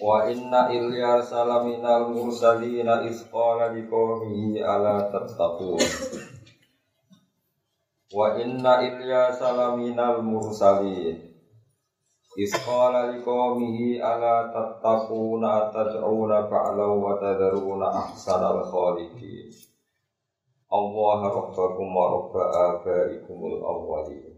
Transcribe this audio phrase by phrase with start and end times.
[0.00, 5.76] Wa inna Ilyas salaminal mursalina isqala liqaumihi ala tattaqun.
[8.08, 11.32] Wa inna Ilyas salaminal mursalin
[12.32, 19.52] isqala liqaumihi ala tattaquna ataj'una ba'law wa tadharuna ahsanal khaliqin.
[20.72, 22.42] Allah rabbakum wa rabba
[22.80, 24.31] abaikumul awwalin.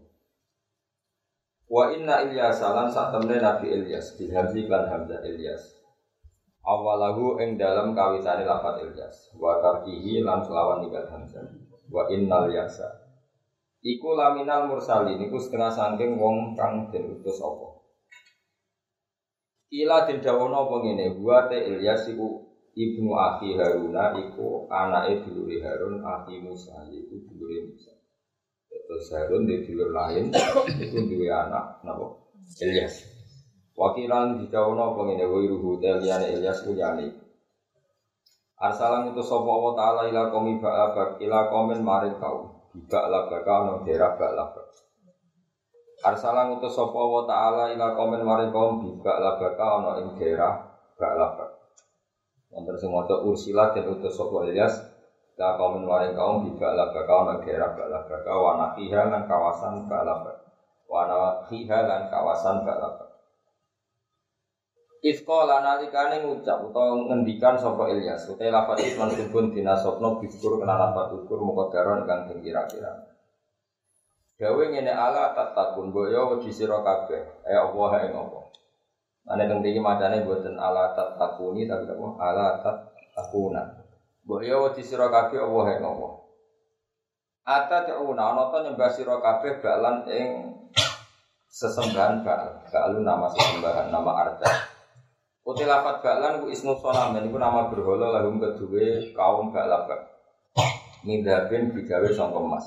[1.65, 5.81] Wa inna Ilyas lan sak temne Nabi Ilyas bihamzi kan hamzah Ilyas.
[6.61, 11.41] Awalahu ing dalam kawitane lafat Ilyas wa tarkihi lan selawan ninggal hamzah.
[11.89, 12.85] Wa innal yasa.
[13.85, 17.81] Iku laminal mursalin iku setengah saking wong kang den utus apa.
[19.73, 22.45] Ila den dawono apa ngene, wa te Ilyas iku
[22.77, 27.94] ibnu akhi Haruna iku anake dulure Harun akhi Musa iku dulure Musa.
[28.95, 30.31] Terus Harun di dulur lain
[30.87, 32.15] itu dua anak napa?
[32.63, 33.03] Ilyas.
[33.75, 37.11] Wakilan dikawuno pengene wa ruhu teliyane Ilyas ku yani.
[38.55, 42.47] Arsalan itu sapa Allah taala ila qaumi ba'abak ila qaumin maring kaum.
[42.71, 44.47] Bika la baka no daerah ba'la
[46.07, 50.55] Arsalan itu sapa Allah taala ila qaumin maring kaum bika la baka ono ing daerah
[50.95, 51.35] ba'la
[52.47, 54.94] Wonten sing maca ursilah dan utus sapa Ilyas
[55.35, 60.23] La kaum waring kaum juga ala bakal negara bala bakal wana fiha lan kawasan bala
[60.87, 63.05] wana fiha lan kawasan bala
[65.05, 68.25] Ifqala nalikane ngucap utawa ngendikan sapa Ilyas.
[68.25, 73.05] Utai lafat isman subun dinasopno biskur kena lafat ukur mukodaron kang kira-kira.
[74.41, 77.21] Gawe ngene ala tatakun boyo wedi sira kabeh.
[77.45, 78.39] Eh Allah ing apa
[79.29, 82.07] Ane teng iki macane boten ala tatakuni tapi apa?
[82.25, 83.84] Ala tatakuna
[84.25, 86.13] Mbok ya wedi sira kabeh Allah ing Allah.
[87.45, 90.29] Ata ta'una ana ta nyembah sira kabeh balan ing
[91.45, 92.65] sesembahan bal.
[92.73, 94.49] Balu nama sesembahan, nama arca.
[95.45, 100.09] Uti lafat balan ku ismu sonam, iku nama berhala lahum kedue kaum balabak.
[101.05, 102.65] Mindabin digawe sangka emas.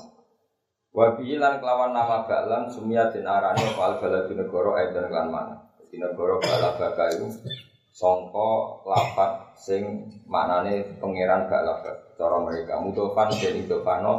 [0.95, 5.55] Wa lan kelawan nama balan sumia den arane fal baladi negara aiden lan mana.
[5.91, 7.27] Di negara balabaka iku
[7.99, 12.79] songko lapat sing maknane pangeran gak labak cara mereka.
[12.79, 14.13] Mudofan dan idofano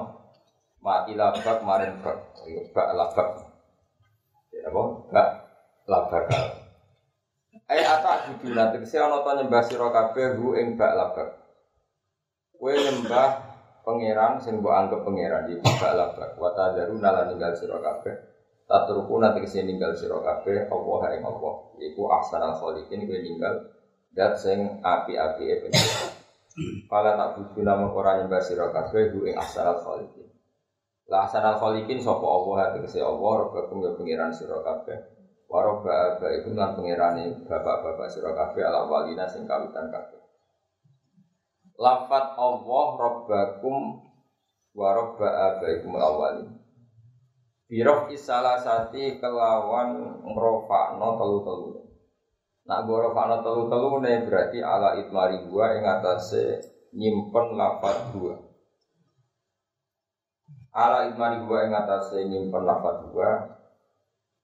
[0.84, 2.36] mati labak marin bak
[2.76, 3.28] gak labak
[4.52, 4.82] ya apa?
[5.08, 5.28] Gak
[5.88, 6.24] labak
[7.70, 11.28] Eh atak dudu nanti si ana ta nyembah sira kabeh hu ing bak labak
[12.58, 13.30] kowe nyembah
[13.86, 18.29] pangeran sing mbok anggap pangeran iki bak labak wa tadaruna lan ninggal sira kabeh
[18.70, 21.54] Tatruku nanti ke sini ninggal siro kabeh Allah ing Allah.
[21.82, 23.66] Iku ahsanal kholikin kowe ninggal
[24.14, 26.06] Dat sing api-api e penjara
[26.86, 30.30] Kala tak budu nama orang nyembah siro kabeh ing ahsanal kholikin
[31.10, 35.18] Lah ahsanal kholikin sopo Allah hati kese Allah Rabbakum ya pengiran siro kabeh.
[35.50, 40.22] Warabba aba itu lan pengirani bapak-bapak siro kabeh ala walina sing kawitan kabeh.
[41.74, 44.06] Lafat Allah Rabbakum
[44.78, 46.59] Warabba abaikum awalin
[47.70, 51.86] Birof isalah sati kelawan ngrofakno telu-telu.
[52.66, 56.58] Nak ngrofakno telu-telu ne berarti ala itmari gua ing atase
[56.98, 58.34] nyimpen lafat dua.
[60.74, 63.54] Ala itmari gua ing atase nyimpen lafat dua.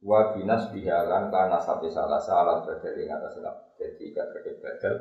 [0.06, 3.75] Wa binas bihalan karena sampai salah salah badal ing atase lafat.
[3.75, 4.94] Jadi gak terkait badal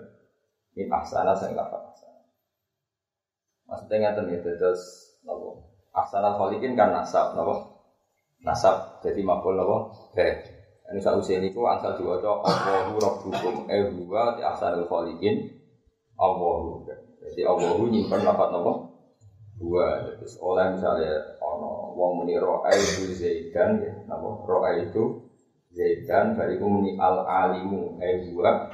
[0.73, 2.25] min ahsana sing lafat ahsana.
[3.69, 4.81] Maksudnya ngeten ya terus
[5.21, 5.61] napa?
[5.93, 7.74] Ahsana khalikin kan nasab napa?
[8.43, 9.77] Nasab jadi makul apa?
[10.17, 10.27] Be
[10.85, 15.49] ini saya usia ini ku ansal diwaca Allahu Rabbukum eh huwa di asal khaliqin.
[16.15, 16.85] Allahu.
[17.25, 18.95] Jadi Allahu nyimpen lapat nopo
[19.55, 25.23] dua jadi oleh misalnya ono wong muni roa itu zaidan ya nopo roa itu
[25.71, 28.67] zaidan bariku muni al alimu eh huwa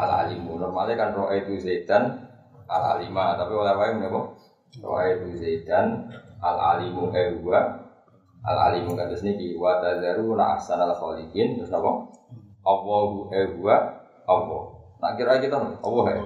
[0.00, 2.24] al alimu normalnya kan roa itu zaidan
[2.68, 4.20] al alima tapi oleh wae nopo
[4.80, 6.08] roa itu zaidan
[6.40, 7.87] al alimu eh huwa
[8.48, 12.08] al alimu kados niki wa tazaru na ahsanal khaliqin terus apa?
[12.64, 13.76] Allahu huwa
[14.24, 14.62] Allah.
[14.98, 16.22] Nak kira kita Allah ya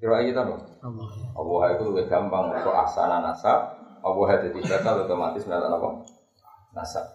[0.00, 1.08] kira kita no Allah.
[1.36, 3.76] Allah itu lebih gampang kok ahsana nasab.
[4.00, 5.88] Allah jadi bakal otomatis melakukan apa?
[6.72, 7.06] Nasab.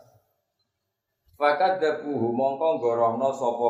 [1.36, 3.70] Fakat dabuhu mongko gorohno sapa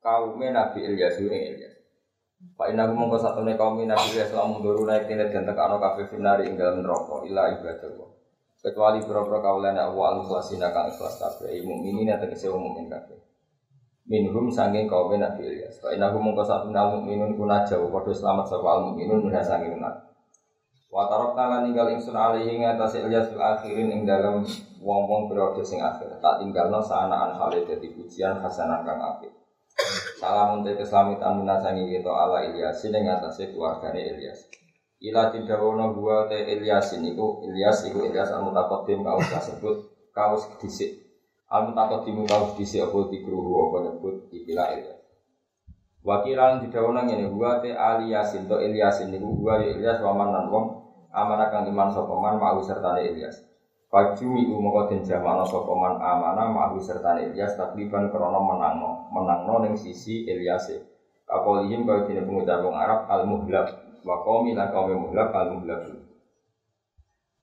[0.00, 1.76] kaume Nabi Ilyas ing Ilyas.
[2.56, 6.48] Pak Ina mongko satune kaum Nabi Ilyas lamun duru naik tine dan tekano kabeh finari
[6.48, 8.19] ing dalem neraka ila ibadah
[8.60, 13.16] Kecuali pira-pira kaulan Allah al-mukhlasina kang ikhlas kabeh mukminin tegese wong mukmin kabeh.
[14.04, 15.80] Minhum sanging kaum Nabi Ilyas.
[15.80, 20.12] Pak Ina mongko satune mukminun kuna jauh padha selamat sapa al-mukminun minha sanging Nabi.
[20.92, 24.44] Wa tarokna lan ninggal ingsun alihi ngatasi Ilyas fil akhirin ing dalam
[24.84, 26.20] wong-wong periode sing akhir.
[26.20, 29.32] Tak tinggalno sanaan hale dadi pujian hasanan kang apik.
[30.20, 34.59] Salam untuk keselamitan minasangi kita ala Ilyas ing ngatasi keluargane Ilyas.
[35.00, 39.76] Ila tidawono gua te Ilyas iku Ilyas iku Ilyas al mutaqaddim kaus kasebut
[40.12, 40.92] kaus dhisik.
[41.48, 45.00] Al mutaqaddim kaus dhisik apa dikruhu apa nyebut ikilah Ilyas.
[46.04, 50.66] Wakilan didawono ngene gua te Aliyasin to Ilyasin niku gua ya Ilyas waman lan wong
[51.16, 53.40] amanah kang iman sapa man ma'u sertane Ilyas.
[53.88, 59.80] Fajumi umoko den jamano sapa man amanah ma'u sertane Ilyas takliban krana menangno, menangno ning
[59.80, 60.76] sisi Ilyas.
[61.24, 65.82] Kapolihim kaya dene pengucap Arab al muhlab wa qaumi lan qaumi muhlab al muhlab.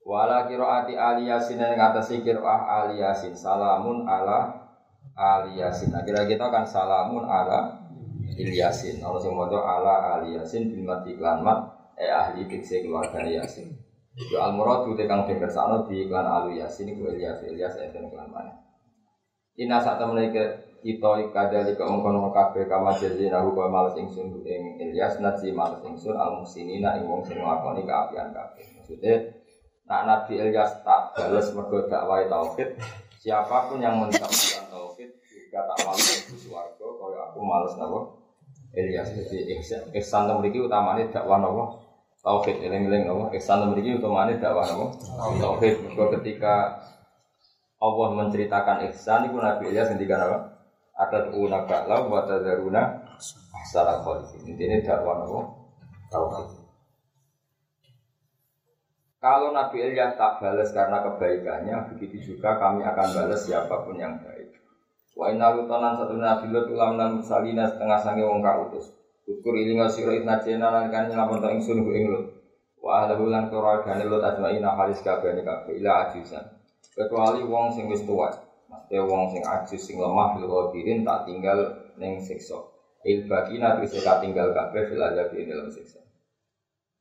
[0.08, 4.56] Wala qiraati ali yasin ing atase qiraah ali yasin salamun ala
[5.14, 5.92] ali yasin.
[5.92, 7.88] Akhirnya kita kan salamun ala
[8.38, 9.02] Ilyasin.
[9.02, 11.60] Ono sing maca ala ali yasin bil mati mat
[11.98, 13.74] eh ahli fikse keluarga Yasin.
[14.18, 15.34] Yo al muradu te kang di
[16.06, 18.54] iklan alu Yasin iku Ilyas Ilyas enten iklan mana.
[19.58, 20.44] Ina sak temene ke
[20.88, 25.84] kita kadali kok mengkono kabeh kama jazina hu kaya males ingsun ing Ilyas naji males
[25.84, 28.64] ingsun al musinina ing wong sing nglakoni kaapian kabeh.
[28.80, 29.36] Maksudnya
[29.84, 32.80] nak Nabi Ilyas tak balas mergo dakwah tauhid,
[33.20, 38.00] siapa pun yang mendakwahkan tauhid juga tak males di swarga kaya aku males napa
[38.72, 39.12] Ilyas.
[39.12, 39.60] Jadi
[39.92, 41.84] ihsan mriki utamane dakwah napa
[42.24, 44.96] tauhid eling-eling nopo ihsan memiliki utamane dakwah nopo
[45.36, 46.80] tauhid mergo ketika
[47.76, 50.57] Allah menceritakan ihsan itu Nabi Ilyas ngendikan apa
[50.98, 52.82] ada una ba'la wa tadzaruna
[53.54, 55.40] ahsara khaliqin intine dakwah nopo
[56.10, 56.68] tauhid
[59.18, 64.14] kalau Nabi Ilyas tak balas karena kebaikannya, begitu juga kami akan balas siapa pun yang
[64.22, 64.54] baik.
[65.18, 68.94] Wa inna lutanan satu nabi lut ulam dan musalina setengah sange wong utus.
[69.26, 72.30] Ukur ilinga sira itna jena lan kan nyelamet ing sun ku ing lut.
[72.78, 76.46] Wa ahlahu lan keluargane lut ajmaina halis kabehane kabeh ila ajusan.
[76.94, 78.30] Kecuali wong sing wis tuwa.
[78.88, 81.60] Maksudnya wong sing ajus sing lemah fil qadirin tak tinggal
[82.00, 82.56] ning siksa.
[83.04, 86.00] Il bakina terus tak tinggal kabeh fil azab ing dalam siksa.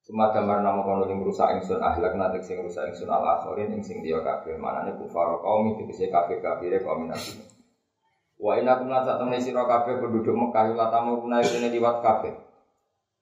[0.02, 4.02] Cuma gambar nama kono rusak ingsun ahlak nanti sing rusak ingsun al akhirin ing sing
[4.02, 7.38] dia kabeh manane kufar kaum itu bisa kabeh kabeh kaum nabi.
[8.34, 12.02] Wa inna kum lan sak temne sira kabeh penduduk Mekah la tamu kuna ini liwat
[12.02, 12.34] kabeh.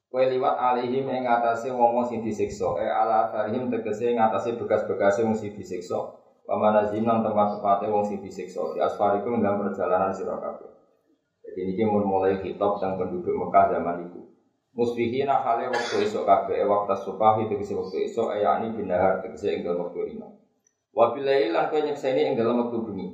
[0.09, 5.21] Kowe liwat alihim ing atase wong-wong sing disiksa, e ala atharihim tegese ing atase bekas-bekase
[5.21, 6.24] wong sing disiksa.
[6.45, 8.61] Wa manazim lan tempat-tempate wong sing disiksa.
[8.77, 10.69] Di asfarikum dalam perjalanan sira kabeh.
[11.45, 14.21] Jadi ini mun mulai kitab dan penduduk Mekah zaman itu.
[14.75, 19.87] Musbihina hale waktu esok kabeh, waktu subahi tegese waktu esok, yakni binahar tegese ing dalam
[19.87, 20.35] waktu rino.
[20.91, 23.07] Wa bilail lan kowe nyekseni ing dalam waktu bengi.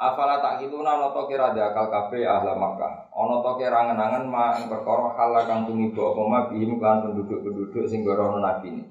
[0.00, 3.12] Afala tak hituna ana to kira akal kabeh ahla Makkah.
[3.12, 3.92] Ana to kira
[4.26, 8.84] ma ing perkara hal kang tumiba apa ma bihim kan penduduk-penduduk sing gorono nabi ini.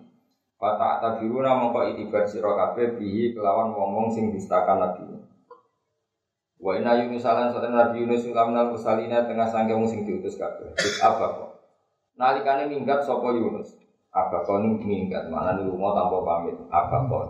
[0.59, 5.07] Fata tabiruna mongko itibar sira kabeh bihi kelawan wong-wong sing distakan nabi.
[6.59, 10.75] Wa inna Yunus alan satan Nabi Yunus ulamnal musalina tengah sangke wong sing diutus kabeh.
[10.99, 11.49] Apa kok?
[12.19, 13.79] Nalikane minggat sapa Yunus.
[14.11, 16.59] Apa kok minggat mana lunga tanpa pamit.
[16.67, 17.25] Apa kok?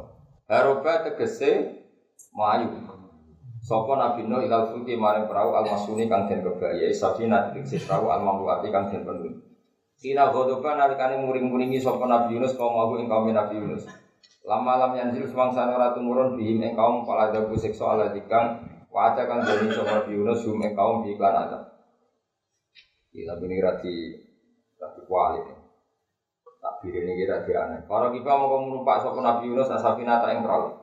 [0.50, 1.86] Haroba tegese
[2.34, 2.74] mayu
[3.60, 8.10] Sopo Nabi Nuh ilal fulki maring perahu al masuni kang den kebaya safina diksi perahu
[8.10, 9.49] al mamluati kang den penuh.
[10.00, 13.84] Kina godoba nalikane muring-muringi sopo Nabi Yunus kaum aku ing kaum Nabi Yunus.
[14.48, 18.64] Lama lam yanzil semangsa ora tumurun bihim ing kaum pala dabu siksa ala dikang
[18.96, 21.84] waca kang sopo Nabi Yunus hum ing kaum iklan ada.
[23.12, 23.96] Ila bini rati
[24.80, 25.44] rati kuali.
[26.64, 27.84] Tak ini kira aneh.
[27.84, 30.80] Para kita mau numpak sopo Nabi Yunus asafina tak ing perahu.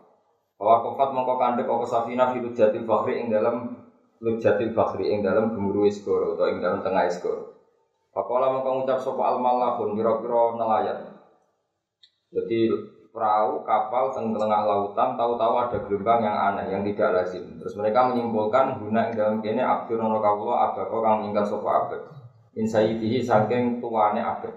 [0.61, 3.80] Bahwa kofat mongko kandek apa safina fi lujatil fakhri ing dalam
[4.20, 7.56] lujatil fakhri ing dalam gemuruh iskoro atau ing dalam tengah iskoro.
[8.16, 11.20] Pakola mongko ngucap sapa al malahun pira-pira nelayan.
[12.32, 12.73] Jadi
[13.12, 17.44] perahu kapal teng tengah lautan tahu-tahu ada gelombang yang aneh yang tidak lazim.
[17.61, 22.00] Terus mereka menyimpulkan guna ing dalam kene abdur nono kawula abako kang ninggal sapa abad.
[22.56, 24.52] In sayyidihi saking tuane abad.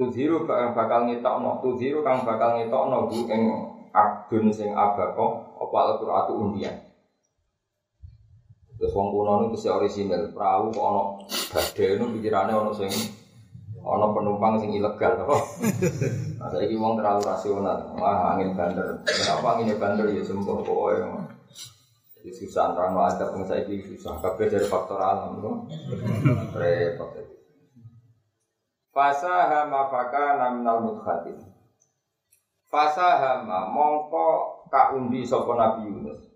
[0.00, 3.42] Tuziru bakal ngetokno, tuziru kang bakal ngetokno bu ing
[3.92, 6.89] abdun sing abako apa al-qur'atu undian.
[8.80, 11.02] Terus wong kuno niku sing orisinal, perahu kok ana
[11.52, 12.88] badhe niku pikirane ana sing
[13.84, 15.36] ana penumpang sing ilegal apa.
[16.40, 17.92] Nah saiki wong terlalu rasional.
[18.00, 19.04] Wah, angin bandar.
[19.04, 20.96] Kenapa angin bandar ya sembuh pokoke.
[22.20, 24.16] Jadi susah orang ada pengusaha itu susah.
[24.24, 25.68] Kabeh dari faktor alam tuh.
[26.56, 27.20] Repot.
[28.96, 31.36] Fasa hama faka naminal mudkhatin.
[32.72, 36.29] Fasa hama mongko kaundi sopo Nabi Yunus.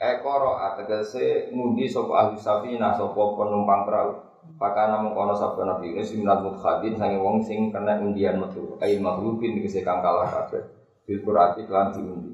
[0.00, 4.16] Ekoro ategese ngundi sopo ahli safina sopo penumpang perahu.
[4.56, 8.80] Faka namun kono sopo Nabi Yunus minal mudkhatin sange wong sing kena undian metu.
[8.80, 10.64] Ail maghlubin dikese kang kalah kabeh.
[11.04, 12.32] Bil kurati lan diundi.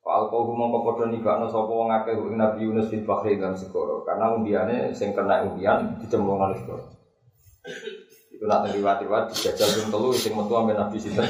[0.00, 4.00] Fal kau mongko padha nibakno sapa wong akeh ing Nabi Yunus bin Bakhri dalam segoro.
[4.08, 6.88] Karena undiane sing kena undian dicemplungno ning segoro.
[8.32, 11.28] Iku nak liwat-liwat dijajal ping telu sing metu ambe Nabi sinten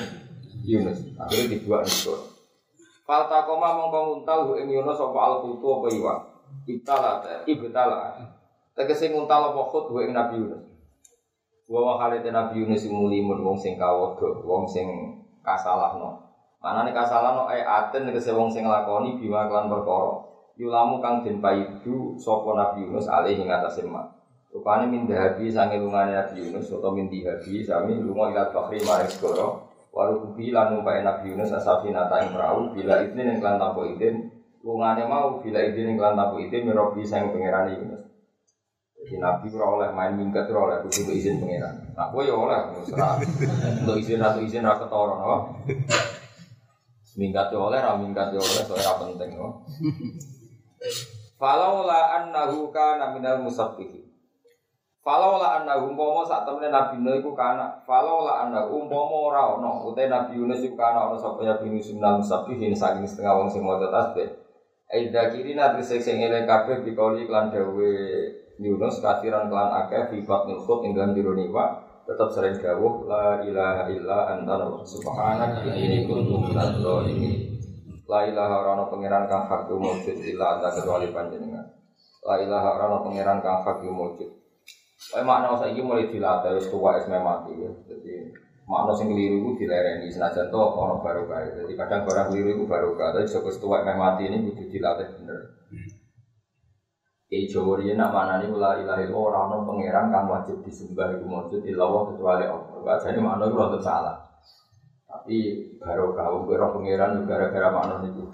[0.62, 1.02] Yunus.
[1.18, 2.33] Akhirnya dibuat ning segoro.
[3.04, 6.18] Fal takoma mongko nguntal ing Yunus sapa al kutu apa iwak.
[6.64, 8.16] Ibtala ta ibtala.
[8.72, 10.64] Tegese nguntal apa khut ing Nabi Yunus.
[11.68, 14.88] Wa wa halite Nabi Yunus mulimun wong sing kawodo, wong sing
[15.44, 16.16] kasalahno.
[16.64, 20.24] Mana nih kasalan no aten nih wong sing nglakoni bima kelan perkara.
[20.56, 24.00] Yulamu kang den paidu sapa Nabi Yunus alih ing atase ma.
[24.48, 29.12] Rupane min dahabi sange lungane Nabi Yunus utawa min dihabi sami lunga ila bahri maring.
[29.94, 33.86] Waru kubi lan numpak Nabi Yunus asafina ta ing perahu bila izin ing kelan tanpa
[33.86, 34.26] izin.
[34.66, 38.02] Lungane mau bila izin ing kelan tanpa izin mirobi sang pangeran Yunus.
[38.98, 41.94] Jadi Nabi ora oleh main minggat ora oleh kudu izin pangeran.
[41.94, 43.22] Nah, kowe ya oleh serah.
[43.86, 45.62] Untuk izin atau izin ra ketara no.
[47.14, 49.62] Minggat yo oleh, ra minggat yo oleh, soalnya penting no.
[51.38, 54.03] Falau la annahu kana minal musabbihin.
[55.04, 59.42] Falau la annahu umpama sak temene Nabi Nuh iku kana, falau la annahu umpama ora
[59.52, 63.52] ono, uta Nabi Yunus iku kana ono sapa ya bin minal musabbihin saking setengah wong
[63.52, 64.32] sing maca tasbih.
[64.88, 67.92] Aida kirina trisek sing eling kabeh bikoli klan dawe
[68.56, 74.56] Yunus kasiran klan akeh fi batnil khut ing tetap sering dawuh la ilaha illa anta
[74.88, 77.60] subhanak inni kuntu minadz zalimin.
[78.08, 81.64] La ilaha ora pangeran kang hak wujud illa anta kecuali panjenengan.
[82.24, 84.43] La ilaha ora pangeran kang hak wujud
[84.94, 87.70] Kaya makna saiki mulai dilatih wis tuwa wis mati ya.
[87.90, 88.30] Jadi
[88.64, 91.44] makna sing keliru iku dilereni senajan to ana barokah.
[91.50, 95.40] Jadi kadang barang keliru iku barokah, tapi saka tuwa mati ini kudu dilatih bener.
[97.34, 101.66] Jawa riyen nak manani la ilaha illallah ora ono pangeran kang wajib disembah iku maujud
[101.66, 102.78] illallah kecuali Allah.
[102.86, 104.16] Bacane makna iku rada salah.
[105.10, 105.38] Tapi
[105.82, 108.30] barokah wong kira pangeran gara-gara makna niku.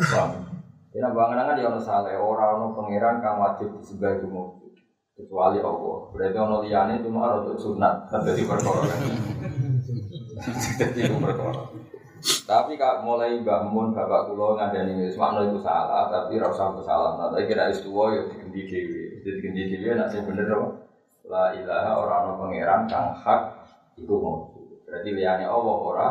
[0.93, 4.61] Dina bangunan ya ono salah ora pangeran kang wajib disembah iku
[5.25, 5.97] kecuali Allah.
[6.13, 8.83] Berarti ono liyane cuma rada sunat dadi perkara.
[10.81, 11.63] Dadi perkara.
[12.21, 17.17] Tapi kak mulai bangun bapak kulo ngandani wis makna itu salah, tapi ora usah salah.
[17.17, 19.03] Nah, tapi kira wis tuwa ya digendi dhewe.
[19.25, 20.69] Jadi digendi dhewe nek sing bener apa?
[21.25, 23.41] La ilaha ora ana pangeran kang hak
[23.97, 24.53] iku mau.
[24.85, 26.09] Berarti liyane Allah ora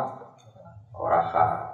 [0.98, 1.69] ora hak.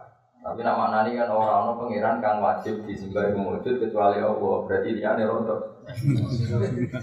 [0.46, 4.56] Tapi nak maknani kan ora ana pangeran kang wajib disembah wujud kecuali Allah.
[4.70, 5.60] Berarti liyane rontok.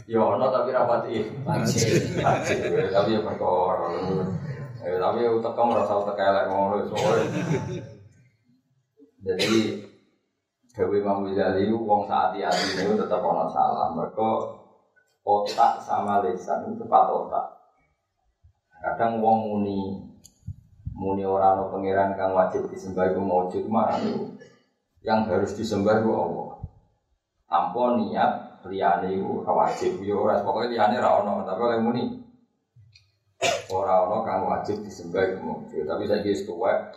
[0.07, 2.23] Ya ono tapi rapati wajib.
[2.95, 3.87] Tapi ya perkara.
[4.87, 7.43] Eh, tapi kamu rasa utek elek ngono soalnya.
[9.27, 9.91] Jadi
[10.79, 13.91] Dewi Imam Ghazali wong saat hati ini tetap ono salah.
[13.91, 14.29] Mereka
[15.27, 17.47] otak sama lisan itu tepat otak.
[18.87, 20.12] Kadang wong muni
[20.93, 23.97] muni orang no pangeran kang wajib disembah itu maujud mah
[25.03, 26.51] yang harus disembah itu Allah.
[27.49, 28.33] Tanpa niat
[28.69, 29.99] liyane itu wajib.
[30.05, 32.05] Yo ora pokoke liyane ra ono tapi oleh muni
[33.73, 36.95] ora ono kang wajib disembah iku tapi saya wis tuwek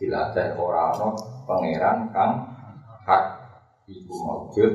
[0.00, 1.14] dilatih ora ono
[1.46, 2.32] pangeran kang
[3.06, 3.24] hak
[3.86, 4.72] iku maujud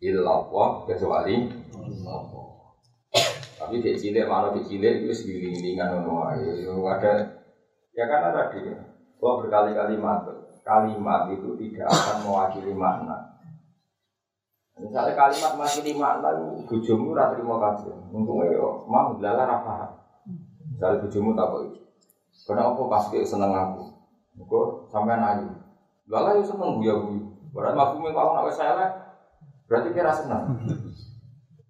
[0.00, 1.48] illallah kecuali
[2.06, 2.48] Allah.
[3.60, 5.04] Tapi di cilik mana di cilik
[5.76, 6.64] ngono ae.
[6.64, 7.39] Ada
[7.96, 8.74] ya karena tadi
[9.20, 13.30] gua berkali-kali matur kalimat itu tidak akan mewakili makna
[14.80, 17.60] Misalnya kalimat mewakili makna itu bujumu ra trimo.
[18.16, 19.92] Untungnya yo mau lala ra paham.
[20.72, 21.62] Misalnya tak kok
[22.48, 23.92] Karena aku pasti seneng aku.
[24.40, 25.52] Aku sampai ayu.
[26.08, 27.28] Lala yo seneng buya buyu.
[27.52, 28.88] Berarti mau aku nak saya
[29.68, 30.48] berarti kira seneng.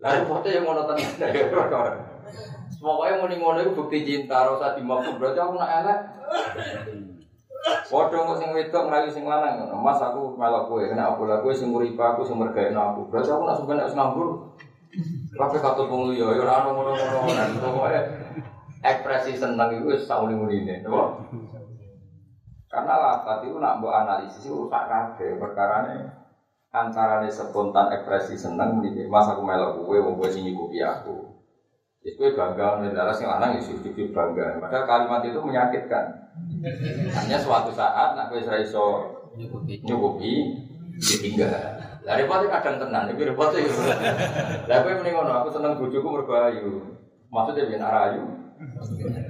[0.00, 1.10] Lalu foto yang ngono tenan.
[2.80, 5.98] Pokoknya mau ngono itu bukti cinta, rasa dimaksud berarti aku nak elek.
[7.90, 9.68] Waduh kok sing wedok melayu sing lanang.
[9.82, 13.00] Mas aku melok kowe, kena aku lah kowe sing nguripe aku sing mergaekno aku.
[13.10, 14.28] Berarti aku nak sampeyan nek ngambur.
[15.36, 17.62] Kabeh katut wong liya ya ora ono ngono-ngono.
[17.62, 18.00] Pokoke
[18.80, 21.20] ekspresi seneng itu wis sak muni-munine, napa?
[22.70, 26.10] Karena lafat itu nak mbok analisis rusak kabeh perkarane
[26.70, 28.78] antarane spontan ekspresi seneng
[29.10, 31.39] Mas aku melok kowe wong kowe sing nyukupi aku.
[32.00, 34.56] Itu bangga mendarat sing lanang ya sujud bangga.
[34.56, 36.32] Padahal kalimat itu menyakitkan.
[37.12, 39.04] Hanya suatu saat nak wis ra iso
[39.84, 40.56] nyukupi
[40.96, 41.52] ditinggal.
[42.00, 43.68] Lah repotnya kadang tenan, iki repotnya.
[44.64, 46.96] Lah kowe mending ngono, aku seneng bojoku mergo ayu.
[47.28, 48.22] Maksudnya biar arah ayu.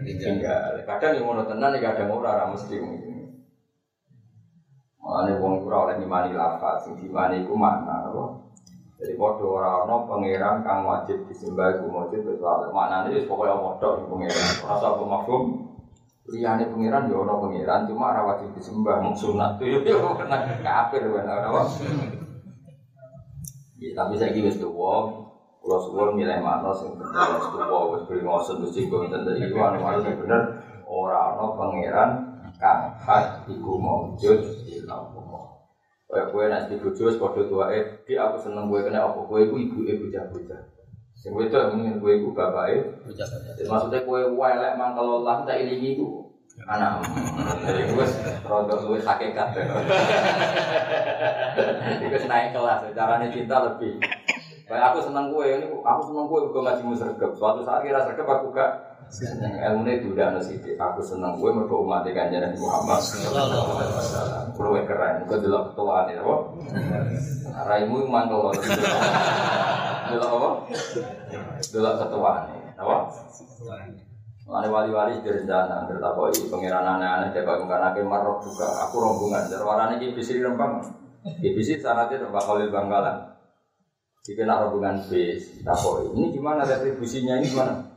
[0.07, 0.79] Tinggal.
[0.87, 2.79] Kadang yang ngono tenan, kadang ora ora mesti.
[5.03, 8.50] Makanya wong ora oleh nimani lafaz, sing dimani iku makna apa?
[9.00, 13.49] Jadi padha ora ana pangeran kang wajib disembah iku wajib kecuali maknane wis pokoke
[13.97, 14.49] sing pangeran.
[14.61, 15.42] Ora usah apa mafhum.
[16.28, 19.57] Liyane pangeran ya ana pangeran cuma ora wajib disembah sunat.
[19.59, 21.64] Tuh yo kena kafir wae ora
[23.80, 25.09] Ya, tapi saya kira tuwa,
[25.64, 29.57] kalau suwon milih makna sing bener wis tuwa wis beri ngosen wis singgung tentang iku
[29.64, 30.61] anu anu sing bener.
[30.85, 32.11] Ora ana pangeran
[32.61, 34.45] kang hak iku maujud
[36.11, 39.23] Kayak gue nanti bojo wis padha tuwae, di aku seneng gue kena apa?
[39.31, 40.61] Gue iku ibuke bocah-bocah.
[41.14, 43.55] Sing wedok mungkin gue iku bapake bocah-bocah.
[43.62, 46.26] Maksudnya gue welek mangkel Allah tak ilingi iku
[46.69, 47.00] anak
[47.64, 48.05] jadi gue
[48.45, 49.49] rada luwes hakikat.
[52.05, 53.97] Itu naik kelas caranya cinta lebih.
[54.69, 58.26] Kayak aku seneng gue ini aku seneng gue gue ngaji sergap suatu saat kira sergap
[58.29, 61.35] aku gak ilmu ini udah nasi aku seneng.
[61.43, 63.02] Gue mereka umat ikan jadi Muhammad.
[64.55, 65.26] Kalau keren.
[65.26, 66.35] Gue dulu ketua nih apa?
[67.67, 68.55] Raimu mantul
[70.11, 70.49] dulu apa?
[71.75, 72.97] Dulu ketua nih apa?
[74.50, 78.67] Mane wali-wali direncana bertakoi pangeran aneh-aneh dia kau karena ke marok juga.
[78.87, 79.47] Aku rombongan.
[79.47, 80.83] Jadi warnanya ki bisri rempang
[81.23, 83.31] ki bisri syaratnya rempang khalil bangkalan.
[84.23, 86.14] Jika nak rombongan bis takoi.
[86.14, 87.89] Ini gimana retribusinya ini gimana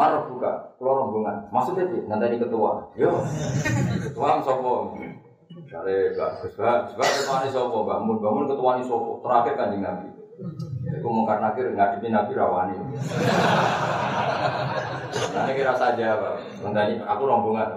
[0.00, 3.20] marok juga keluar rombongan maksudnya sih nanti ketua yo
[4.08, 4.96] ketua sopo
[5.70, 10.08] Kale gak sebab sebab ketua ini sopo bangun bangun ketua ini sopo terakhir kanjeng nabi
[10.40, 12.74] Aku mau karena kira ngadepi nabi rawani
[15.30, 16.34] Nanti kira saja, Pak.
[16.64, 17.68] Nanti aku rombongan.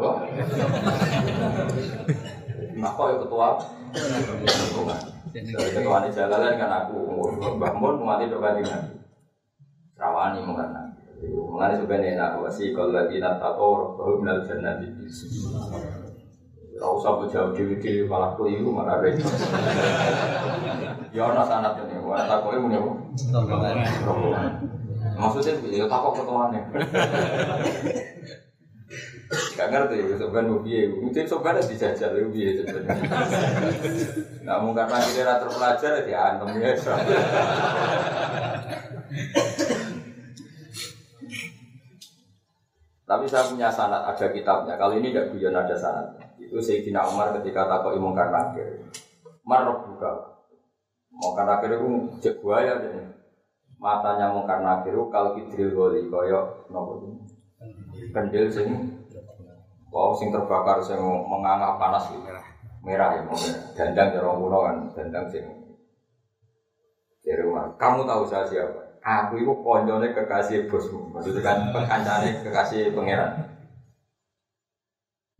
[2.74, 3.48] Nah, kok ya ketua?
[4.48, 5.01] Rombongan.
[5.34, 7.00] Dari ketua ini jalan kan aku,
[7.60, 8.96] Mbak Mun, mati doa nabi.
[10.00, 10.83] Rawani mengana.
[11.30, 14.88] Mengenai sebenarnya enak, wasi kalau lagi natakor, bahwa minal jannah di
[16.74, 19.30] Kau usah jauh dewi dewi malah keliru malah repot.
[21.13, 22.91] Ya ana sanat ini, takoke muni apa?
[24.04, 24.52] Rombongan.
[25.13, 26.60] Maksudnya ya takok ketuane.
[29.54, 30.89] Gak ngerti ya sebenarnya mau biaya.
[30.97, 32.95] Mungkin sebenarnya dijajal ya biaya sebenarnya.
[34.41, 36.74] Namun karena kita terpelajar ya diantem ya.
[43.13, 44.73] Tapi saya punya sanat, ada kitabnya.
[44.73, 46.17] Kalau ini tidak guyon ada sanat.
[46.41, 48.82] Itu Sayyidina Umar ketika takut imungkar nakir.
[49.45, 50.41] Marok buka.
[51.13, 53.06] Mungkar nakir itu cek buaya deh.
[53.78, 57.21] Matanya mungkar nakir itu kalau kidril goli koyok nopo
[58.10, 58.97] kendil sing
[59.93, 60.97] wow sing terbakar sing
[61.30, 62.26] menganga panas gitu.
[62.82, 63.54] Merah ya mungkin.
[63.78, 65.45] Dandang jarang kuno kan, dandang sing
[67.21, 67.78] dari rumah.
[67.78, 68.83] Kamu tahu saya siapa?
[69.04, 73.52] Aku itu konjolnya kekasih bosmu, maksudnya kan pengancane kekasih pangeran.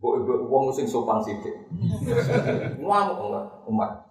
[0.04, 1.56] Bu ibu uang sing sopan sidik.
[2.76, 4.04] Ngamuk enggak Umar.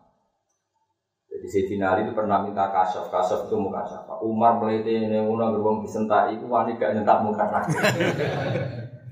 [1.28, 4.16] Jadi Sayyidina Ali itu pernah minta kasaf, kasaf itu muka siapa?
[4.24, 7.76] Umar meliti ini uang beruang disentak itu wani gak nyentak muka lagi.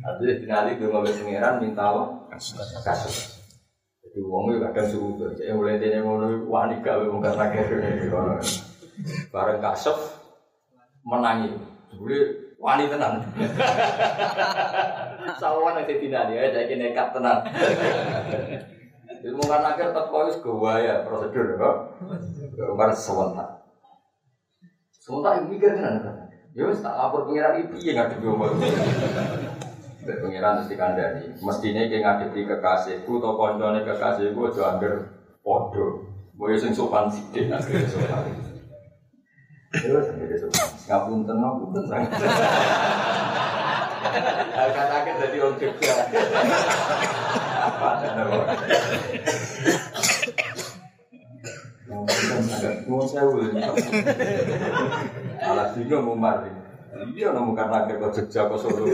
[0.00, 2.02] Artinya Sayyidina Ali itu ngambil pangeran minta apa?
[2.80, 3.12] Kasaf.
[4.00, 5.20] Jadi uang itu kadang suhu.
[5.36, 7.60] Jadi meliti ini uang wani gak muka lagi.
[9.28, 10.19] Bareng kasaf
[11.04, 11.56] menangi.
[11.90, 12.18] Jadi
[12.60, 13.24] wani tenan.
[15.40, 17.38] Sawan yang tidak dia, jadi nekat tenan.
[19.20, 21.76] Ilmu kan akhir tak kau gawaya prosedur kok.
[22.56, 23.48] Kemarin sewentak.
[24.96, 26.16] Sewentak yang mikir tenan kan.
[26.56, 28.58] Ya wis tak lapor pengiran itu ya nggak ada ngomong.
[30.02, 30.74] Pengiran mesti.
[31.38, 34.94] Mestinya kayak ngadepi kekasihku atau koncone kekasihku aja angger
[35.44, 36.08] podo.
[36.34, 38.49] Boyo sing sopan akhirnya sopan.
[39.70, 40.66] Terus jadi sopan.
[41.30, 42.10] Ngapunten sangat.
[44.50, 45.94] Kata-kata jadi orang Jogja.
[47.60, 47.90] Apa?
[52.90, 53.46] Mau sewu
[56.18, 56.50] mari.
[57.14, 58.90] Iya, namun karena akhir Jogja Solo.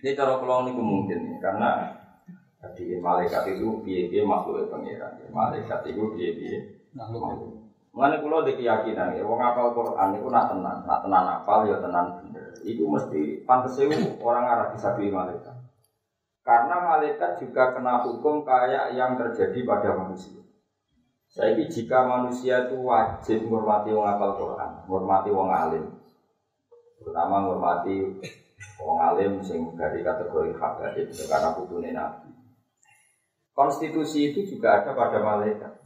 [0.00, 1.92] Ini cara pulang ini mungkin karena
[2.56, 5.20] tadi malaikat itu biaya makhluk pengiran.
[5.28, 7.65] Malaikat itu biaya makhluk.
[7.96, 11.80] Mengenai pulau di keyakinan ya, wong apal Quran itu nak tenan, nak tenan apal ya
[11.80, 12.52] tenan bener.
[12.60, 13.80] Itu mesti pantas
[14.20, 15.56] orang arah disabi malaikat.
[16.44, 20.44] Karena malaikat juga kena hukum kayak yang terjadi pada manusia.
[21.32, 25.84] Jadi jika manusia itu wajib menghormati wong apal Quran, menghormati wong alim,
[27.00, 27.96] terutama menghormati
[28.76, 30.72] wong alim sing dari kategori hak
[31.32, 32.28] karena putune nabi.
[33.56, 35.85] Konstitusi itu juga ada pada malaikat.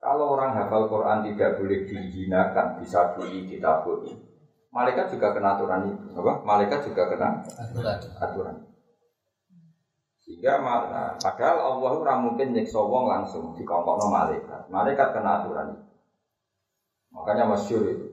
[0.00, 4.12] Kalau orang hafal Quran tidak boleh dihinakan, disabui, ditaburi.
[4.70, 6.04] Malaikat juga kena aturan itu.
[6.20, 6.32] Apa?
[6.44, 7.96] Malaikat juga kena aturan.
[8.20, 8.56] aturan.
[10.20, 14.68] Sehingga nah, padahal Allah ora mungkin nyiksa wong langsung dikompokno malaikat.
[14.68, 15.84] Malaikat kena aturan itu.
[17.16, 18.06] Makanya masyur itu.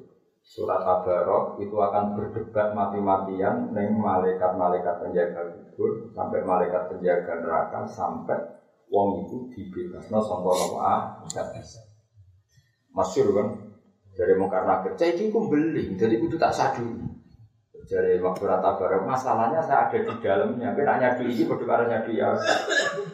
[0.43, 8.39] Surat Tabarok itu akan berdebat mati-matian dengan malaikat-malaikat penjaga kubur sampai malaikat penjaga neraka sampai
[8.91, 11.82] wong itu dibebasno sangka ah enggak bisa.
[12.93, 13.48] Masyur kan
[14.13, 14.93] dari mungkar nakir.
[14.93, 16.86] Saya itu beli, jadi itu tak sadu.
[17.84, 20.72] Dari waktu rata bareng, masalahnya saya ada di dalamnya.
[20.72, 22.32] Tapi nanya nyadu ini berdua nyadu ya.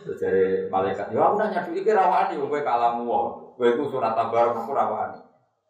[0.06, 3.28] Dari malaikat, ya aku nanya nyadu ini rawani, gue kalamu wong.
[3.58, 5.20] Gue itu surat tabarok aku rawani.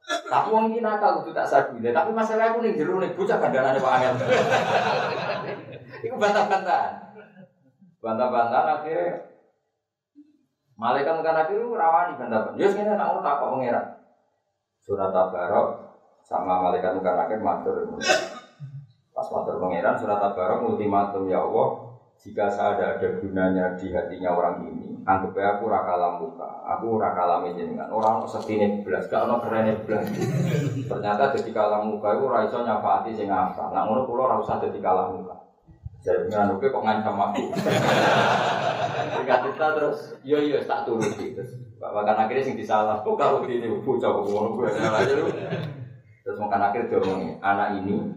[0.09, 1.85] Tapi wong iki nakal kudu tak sabi.
[1.85, 4.15] Tapi masalah aku ning jero ning bocah kandhanane Pak Angel.
[6.05, 6.93] Iku bantah-bantahan.
[8.01, 9.28] Bantah-bantahan akhirnya
[10.79, 12.55] Malaikat kan akhir rawani bantah-bantahan.
[12.55, 13.85] Yo ngene nak ngono takok pangeran.
[14.79, 15.67] Surat Tabarok
[16.23, 17.83] sama malaikat kan akhir matur.
[19.11, 24.31] Pas matur pangeran surat Tabarok ultimatum ya Allah, jika saya ada ada gunanya di hatinya
[24.31, 27.91] orang ini, anggap ya aku rakalam muka, aku rakalam jenengan.
[27.91, 30.07] Orang setine belas, gak ono keren belas.
[30.87, 33.67] Ternyata jadi kalam muka itu raiso nyafaati sing apa.
[33.75, 35.48] Nah ngono kula ora usah jadi kalam muka.
[35.99, 37.43] Jadi oke kok ngancam aku.
[39.19, 41.59] Jika kita terus, yo yo tak turuti terus.
[41.75, 44.69] Bahkan akhirnya sing disalah, kok kalau ini bocah kok ngono gue
[46.23, 46.99] Terus makan akhir dia
[47.43, 48.15] anak ini,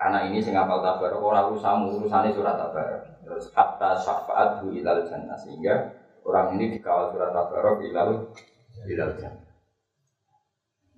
[0.00, 3.20] anak ini sing apal tabar, orang usahamu urusane surat tabar.
[3.20, 5.92] Terus kata syafaat bu ilal jannah sehingga
[6.24, 8.32] orang ini dikawal surat tabarok ilal
[8.88, 9.51] ilal jannah.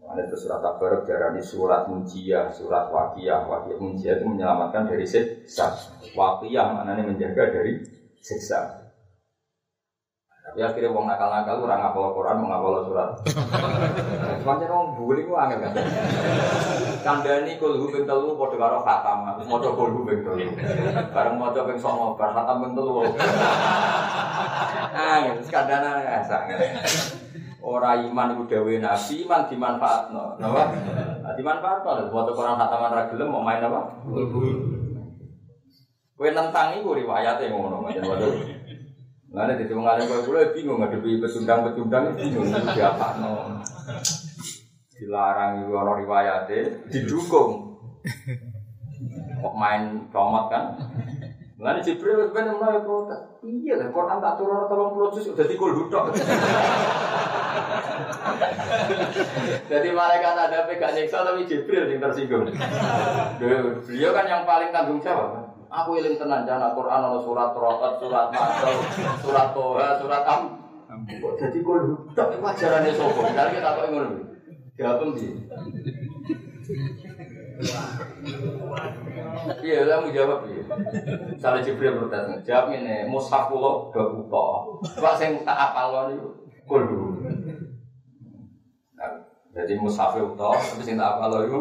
[0.04, 3.48] Ada itu surat tabarok darani surat munjiyah, surat wakiyah.
[3.48, 5.72] Wakiyah munjiyah itu menyelamatkan dari siksa.
[6.12, 7.80] Wakiyah maknanya menjaga dari
[8.20, 8.84] siksa.
[10.44, 13.08] Tapi akhirnya wong nakal-nakal orang ngapal Quran, mau ngapal surat.
[14.44, 15.72] Macam orang bully gua angin kan.
[17.00, 19.24] Kandani kulhu ping telu padha karo khatam.
[19.40, 20.52] Maca kulhu ping telu.
[21.16, 22.92] Bareng maca ping 9 bar khatam ping telu.
[24.94, 26.38] Ah, skandana ngasa.
[27.64, 30.36] Ora iman iku dawuhe Nabi, iman dimanfaatno.
[30.36, 30.62] Napa?
[31.40, 32.12] Dimanfaatno.
[32.12, 34.04] Maca Quran khataman ra gelem mau main apa?
[36.14, 38.04] Kowe nentang iku riwayate ngono, macam
[39.34, 43.58] Mana di tengah alim kau bingung ngadepi pecundang-pecundang bingung siapa no.
[44.94, 47.74] Dilarang itu orang riwayatnya, didukung.
[49.42, 50.78] Kok main comot kan?
[51.64, 53.40] Mulane Jibril sebenarnya mulai protes.
[53.40, 56.12] Iya lah, Quran tak turun tolong juz udah dikul hudok.
[59.72, 62.52] Jadi malaikat ada pegang nyiksa tapi Jibril yang tersinggung.
[63.40, 65.56] Beliau kan yang paling tanggung jawab.
[65.72, 68.84] Aku iling tenan jana Quran ana surat Rokat, surat Masal,
[69.24, 70.60] surat Toha, surat Am.
[71.16, 73.24] Kok jadi kok tok iku ajarane sapa?
[73.32, 74.20] Dari kita kok ngono.
[74.76, 75.32] Jawab ndi?
[79.64, 80.62] Iya, lah mau jawab ya.
[81.34, 83.94] Misalnya Jibril bertanya, jawab ini, mushaf kula.
[84.98, 86.28] Pak sing tak apal niku
[86.64, 87.22] kudu.
[88.96, 89.10] Nah,
[89.54, 91.60] jadi mushaf uta, tapi sing tak apal iku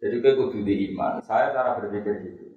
[0.00, 1.20] jadi gue kudu di iman.
[1.20, 2.56] Saya cara berpikir gitu.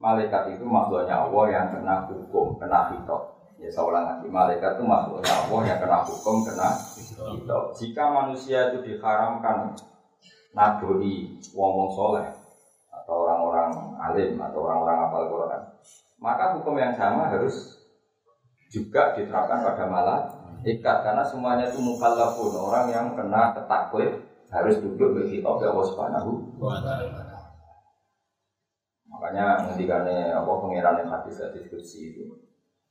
[0.00, 3.52] Malaikat itu makhluknya Allah yang kena hukum, kena hitop.
[3.60, 6.72] Ya saya ulang lagi, malaikat itu makhluknya Allah yang kena hukum, kena
[7.36, 7.76] hitop.
[7.76, 9.76] Jika manusia itu diharamkan
[10.56, 12.26] nadoi wong-wong soleh
[12.90, 15.62] atau orang-orang alim atau orang-orang apal Quran,
[16.18, 17.80] maka hukum yang sama harus
[18.70, 22.54] juga diterapkan pada malaikat karena semuanya itu mukallafun.
[22.54, 26.30] Orang yang kena ketaklif harus duduk bagi kitab Allah Subhanahu
[29.10, 32.50] Makanya ngendikane apa pengiran yang hadis diskusi itu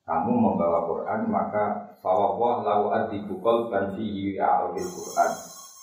[0.10, 5.32] kamu membawa Quran maka fawwah lau adibu qalban fihi al Quran.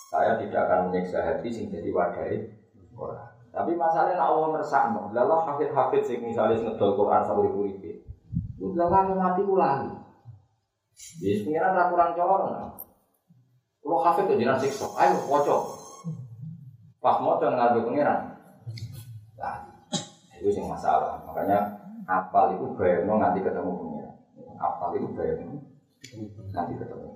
[0.07, 2.47] Saya tidak akan menyiksa hati sing jadi wadai
[2.95, 3.27] Quran.
[3.51, 5.11] Tapi masalahnya Allah meresakno.
[5.11, 7.91] Lalah hafid-hafid sing misalnya ngedol Quran sampai uripe.
[8.55, 9.91] Lalah mati ulangi.
[11.19, 12.47] Jadi pengiran ra kurang corong.
[13.83, 15.63] Kalau hafid itu jinak siksa, ayo wocok.
[17.03, 18.19] Pas mau jangan ngarep pengiran.
[19.39, 19.55] Nah,
[20.35, 21.23] itu sih masalah.
[21.23, 24.15] Makanya apal itu bayar nanti ketemu pengiran.
[24.59, 25.35] Apal itu bayar
[26.51, 27.09] nanti ketemu.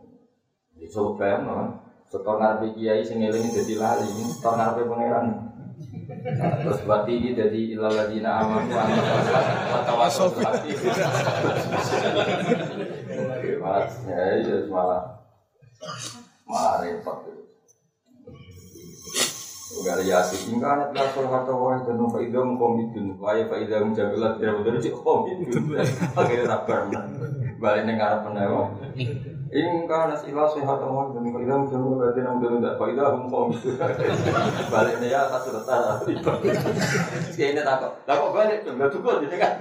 [0.75, 1.90] Jadi coba no.
[2.11, 5.47] Setor ngarep kiai sing eling jadi lali, setor ngarep pengiran.
[6.35, 10.27] Terus buat ini jadi ilal ladina aman wa tawassul
[13.63, 15.23] Malah ya malah
[16.43, 17.31] malah repot.
[19.71, 24.59] Tunggal yasin, lah soal kata wah itu nu faidah mukomidun, wah ya faidah mujabilat tidak
[24.59, 25.79] betul sih komidun.
[26.11, 26.91] Akhirnya sabar,
[27.55, 28.67] balik nengar penewa.
[29.51, 33.75] Hingga anak ilah sehat wah itu nu faidah mujabilat tidak betul tidak faidah mukomidun.
[34.71, 36.07] Baliknya ya satu letak.
[37.35, 39.53] Kayak ini takut, takut balik, nggak cukup jadi kan.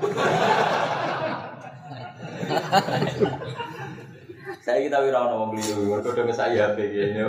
[4.62, 5.98] Saya kita wira mau beli dulu,
[6.30, 7.26] saya HP gini,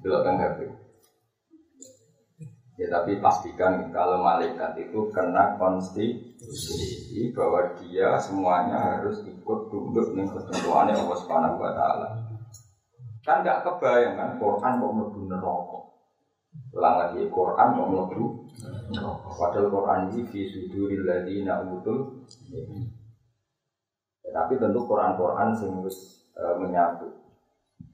[0.00, 0.87] belok kan HP.
[2.78, 10.30] Ya tapi pastikan kalau malaikat itu kena konstitusi bahwa dia semuanya harus ikut tunduk dengan
[10.30, 12.08] ketentuannya Allah Subhanahu wa taala.
[13.26, 15.78] Kan gak kebayang kan Quran kok mlebu neraka.
[16.70, 18.26] Ulang lagi Quran kok mlebu
[18.94, 19.28] neraka.
[19.34, 22.62] Padahal Quran ini fi suduril ladina utul ya,
[24.30, 27.08] tapi tentu Quran-Quran sing e, menyatu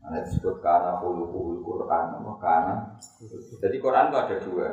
[0.05, 2.77] Nah, disebut karena hulu Quran, karena.
[3.65, 4.69] Jadi Quran itu ada dua.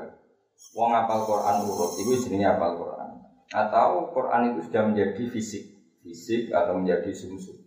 [0.76, 3.16] Wong apal Quran urut, itu jenisnya apal Quran.
[3.52, 5.64] Atau Quran itu sudah menjadi fisik,
[6.04, 7.58] fisik atau menjadi sumsum.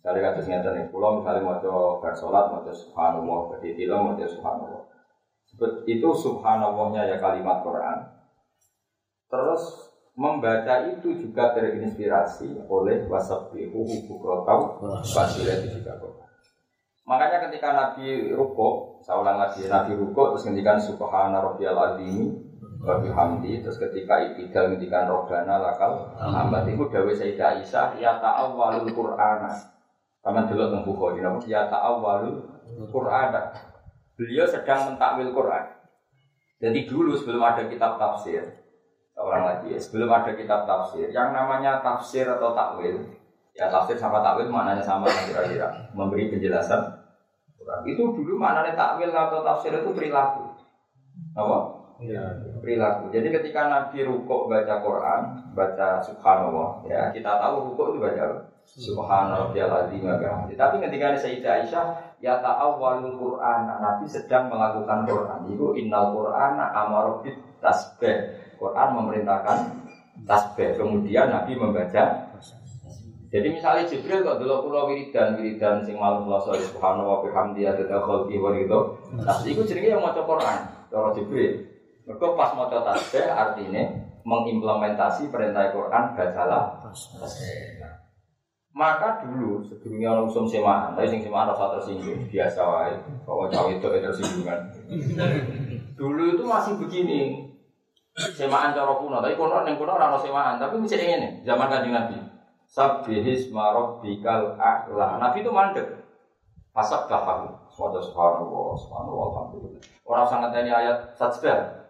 [0.00, 4.28] Misalnya kata sengaja nih, pulau misalnya mau coba bersolat, mau coba subhanallah, berdiri mau coba
[4.32, 4.84] subhanallah.
[5.84, 7.98] Itu subhanallahnya ya kalimat Quran.
[9.28, 9.62] Terus
[10.16, 15.92] membaca itu juga terinspirasi oleh wasabbihu bukrotau fasilah juga.
[17.10, 22.30] Makanya ketika Nabi ruko, saya lagi, Nabi ruko terus ngendikan Subhana Rabbiyal Azimi
[22.86, 28.94] wa bihamdi terus ketika ibidal ngendikan Robbana lakal hamd itu dawuh Sayyidah Aisyah ya ta'awwalul
[28.94, 29.50] Qur'ana.
[30.22, 32.46] Sama dulu teng Bukhari napa ya ta'awwalul
[32.94, 33.58] Qur'ana.
[34.14, 35.64] Beliau sedang mentakwil Quran.
[36.60, 38.44] Jadi dulu sebelum ada kitab tafsir,
[39.16, 43.00] orang lagi ya, sebelum ada kitab tafsir, yang namanya tafsir atau takwil,
[43.56, 46.99] ya tafsir sama takwil maknanya sama kira-kira, memberi penjelasan
[47.86, 50.50] itu dulu maknanya takwil atau tafsir itu perilaku.
[51.36, 51.58] Apa?
[52.00, 52.24] Ya.
[52.64, 53.12] Perilaku.
[53.12, 55.20] Jadi ketika Nabi rukuk baca Quran,
[55.52, 58.24] baca Subhanallah, ya kita tahu rukuk itu baca
[58.70, 60.06] Subhanallah azim
[60.54, 61.86] Tapi ketika Sayyidah Aisyah
[62.22, 65.40] ya ta'awwalul Quran, Nabi sedang melakukan Quran.
[65.50, 68.38] Itu innal Quran amarobit tasbih.
[68.60, 69.58] Quran memerintahkan
[70.28, 70.76] tasbih.
[70.76, 72.30] Kemudian Nabi membaca
[73.30, 77.86] jadi misalnya Jibril kok dulu pulau wiridan wiridan sing malam selasa subhanahu wa bihamdi ada
[78.02, 78.78] khalqi wa gitu.
[79.22, 80.58] Tapi itu jenenge yang maca Quran,
[80.90, 81.62] cara Jibril.
[82.10, 83.86] Mereka pas maca tasbih artinya
[84.26, 86.82] mengimplementasi perintah Quran bacalah
[88.70, 92.94] Maka dulu sebelumnya orang usum semaan, tapi sing semaan rasa tersinggung biasa wae.
[93.22, 94.58] Bahwa cawe itu tersinggung kan.
[95.94, 97.46] Dulu itu masih begini.
[98.34, 102.30] Semaan cara kuno, tapi kuno yang kuno orang semaan, tapi bisa ini zaman kanjeng Nabi.
[102.70, 105.18] Sabihis bikal a'la.
[105.18, 105.90] Nabi itu mandek.
[106.70, 107.50] Pasak kafahu.
[107.66, 109.82] Semoga subhanallah, subhanallah, alhamdulillah.
[110.06, 111.82] Orang sangat ini ayat sajdah.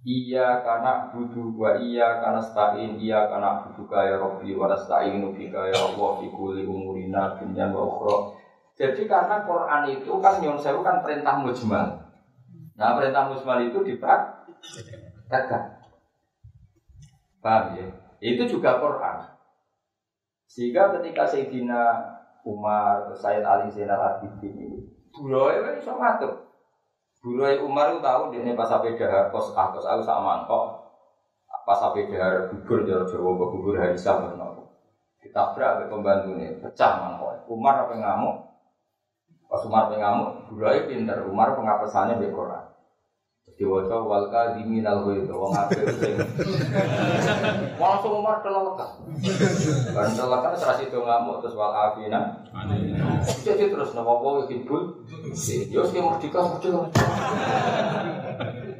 [0.00, 5.68] Iya karena budu wa iya karena stain iya karena budu kaya Robbi wa nasta'inu bika
[5.68, 8.32] ya Allah fi kulli umurina dunyan wa.
[8.80, 12.00] Jadi karena Quran itu kan nyon sewu kan perintah mujmal.
[12.80, 15.84] Nah perintah mujmal itu dipraktekkan.
[17.44, 17.84] Paham ya?
[18.24, 19.39] Itu juga Quran.
[20.50, 21.82] Sehingga ketika Sayyidina
[22.42, 24.78] Umar, Sayyid Ali Zainal Abidin ini,
[25.14, 26.50] buroy kan bisa ngatur.
[27.22, 30.90] Buroy Umar itu tahu dia ini pas sampai dahar kos ah kos aku sama mangkok.
[31.62, 34.74] Pas sampai dahar bubur jawa Jawa bubur hari sama nopo.
[35.22, 37.46] Ditabrak ke pembantu ini, pecah mangkok.
[37.46, 38.36] Umar apa ngamuk?
[39.46, 41.30] Pas Umar apa ngamuk, buroy pinter.
[41.30, 42.69] Umar pengapesannya bekoran.
[43.60, 46.16] Diwaca wal kadhimin al ghaidh wong apik sing
[47.76, 49.04] langsung umar telelekan.
[49.92, 52.40] Kan telelekan terus itu ngamuk terus wal afina.
[53.44, 55.04] Jadi terus nama wa hibul.
[55.68, 56.88] Yo sing merdeka merdeka.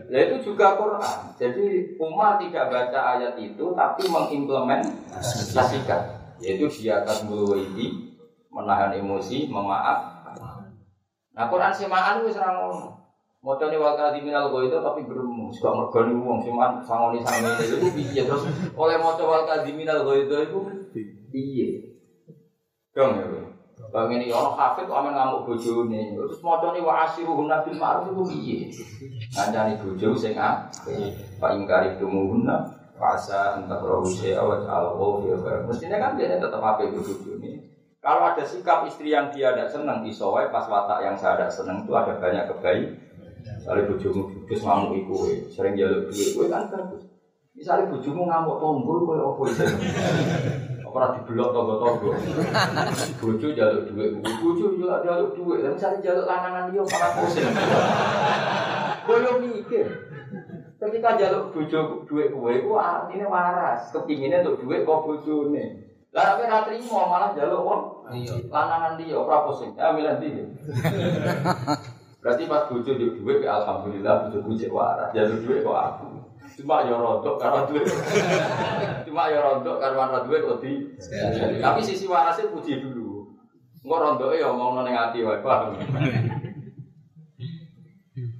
[0.08, 1.18] Ya itu juga Quran.
[1.36, 6.02] Jadi Umar tidak baca ayat itu tapi mengimplementasikan.
[6.40, 8.16] Yaitu dia akan ini
[8.48, 10.24] menahan emosi, memaaf.
[11.36, 12.96] Nah Quran semaan itu serang
[13.40, 18.22] ini wakil di minal itu tapi belum suka mergani uang cuman sangoni sangoni itu piye?
[18.28, 18.44] Terus
[18.76, 20.58] oleh motor wakil di minal itu itu
[21.32, 21.68] piye?
[22.92, 23.24] Dong ya
[23.96, 24.12] bang.
[24.12, 28.22] Ini orang kafir tuh aman ngamuk bojo nih terus motor ini wasiru nabil ma'ruf itu
[28.28, 28.58] piye?
[29.32, 35.24] Ngancani bojo sing pak ingkari tumuhunna fasa entah rohu awat alwo
[35.64, 37.56] mestinya kan dia tetap apa bojo nih
[38.04, 41.84] kalau ada sikap istri yang dia tidak senang disowai pas watak yang saya tidak senang
[41.84, 43.09] itu ada banyak kebaikan
[43.60, 45.16] Misalnya bujumu judes ngamuk iku,
[45.52, 47.04] sering jaluk duit, kue kan bagus.
[47.52, 49.64] Misalnya bujumu ngamuk tombol, kue apa itu?
[50.90, 52.10] Ora dibelok tonggo-tonggo.
[53.22, 54.10] Bojo jaluk dhuwit,
[54.42, 55.62] bojo yo jaluk dhuwit.
[55.62, 57.46] Lah misale jaluk lanangan liya para pusing.
[59.06, 59.86] Koyo mikir.
[60.80, 65.64] Ketika jaluk bojo dhuwit kowe iku artine waras, kepingine untuk dhuwit kok bojone.
[66.10, 67.82] Lah nek ora trimo malah jaluk wong
[68.50, 69.76] lanangan liya ora pusing.
[69.78, 70.30] Ya milih ndi.
[72.20, 76.08] Berarti pas bojo di dhuwit alhamdulillah bojoku cek waras, jaluk dhuwit kok aku.
[76.60, 77.88] Cuma ya rontok karena duit.
[79.08, 80.72] Cuma ya rontok karena duit kok di.
[81.56, 83.32] Tapi sisi warasnya puji dulu.
[83.80, 85.40] Nggak rontok ya mau neng hati wae.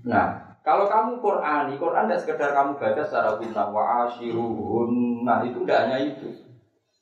[0.05, 0.27] Nah,
[0.61, 5.25] kalau kamu Quran, Quran tidak sekedar kamu baca secara bintang wa ashiruhun.
[5.25, 6.29] Nah, itu tidak hanya itu.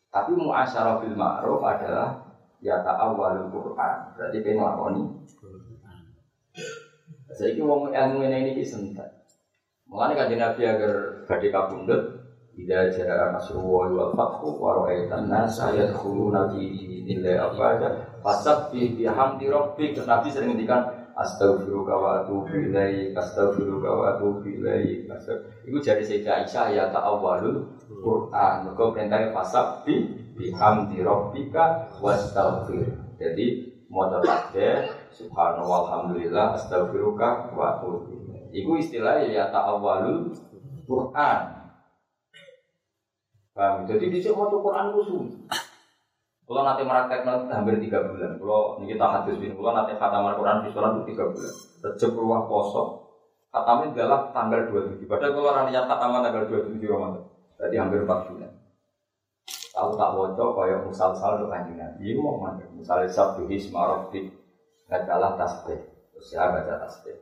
[0.09, 2.17] Tapi muasyarah bil ma'ruf adalah
[2.62, 3.97] ya ta'awwalul Quran.
[4.14, 5.03] Berarti pengen lakoni.
[7.38, 9.07] Saya kira wong ilmu ini ini sentak.
[9.87, 12.03] Mulane kan Nabi agar badhe kabundut
[12.59, 19.94] Ida jaa nasrullahi wal fathu wa ra'aitan nasa yadkhuluna fi dinillahi afwaja fasabbih bihamdi rabbik.
[20.03, 20.83] Nabi sering ngendikan
[21.14, 25.07] astaghfiruka wa atubu ilaik astaghfiruka wa atubu ilaik.
[25.70, 28.55] Iku jadi Sayyidah Aisyah ya ta'awwalul Quran.
[28.66, 32.90] Mergo perintahnya fasabbih bihamdi rabbika wastaghfir
[33.22, 33.46] Jadi
[33.87, 40.33] mau tasbih subhanallah alhamdulillah astaghfiruka wa atubu Iku istilahnya ya ta'awwalul
[40.89, 41.41] Quran.
[43.53, 43.85] Paham?
[43.85, 45.37] Jadi di sini mau Quran itu sulit.
[46.49, 48.41] Kalau nanti meraktek hampir tiga bulan.
[48.41, 51.55] Kalau ini kita hadis bin, kalau nanti khatam Quran di sholat itu tiga bulan.
[51.85, 52.85] Rejep ruah poso.
[53.53, 55.05] Khatamnya adalah tanggal 27.
[55.05, 57.25] Padahal kalau orang lihat khataman tanggal 27 Ramadan.
[57.61, 58.53] Berarti hampir empat bulan.
[59.49, 62.17] Tahu tak bocor kayak musal-sal untuk kanjeng Nabi.
[62.17, 62.65] Ini mau mana?
[62.73, 64.38] Misalnya sabtu hisma rabbik.
[64.88, 65.81] Gak kalah tasbih.
[66.16, 67.16] Terus ya baca tasbih.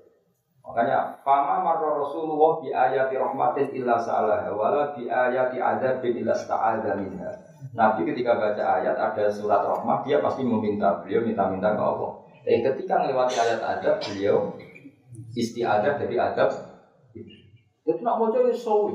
[0.66, 6.98] Makanya fama marra Rasulullah bi ayati rahmatin illa sa'alah wala bi ayati adzabin illa sta'adza
[6.98, 7.30] minha.
[7.74, 12.10] Nabi ketika baca ayat ada surat rahmat dia pasti meminta, beliau minta-minta ke Allah.
[12.46, 14.54] Eh ketika melewati ayat adab beliau
[15.38, 16.50] istiadat dari adab
[17.86, 18.94] itu nak mau jadi sawi.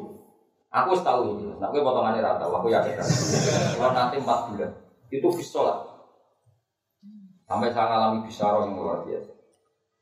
[0.72, 2.96] Aku tahu ini, nak gue potongannya rata, aku yakin.
[3.76, 4.72] Kalau nanti empat bulan
[5.12, 5.81] itu bisolat.
[7.52, 9.28] Sampai saya ngalami bisaro yang luar biasa.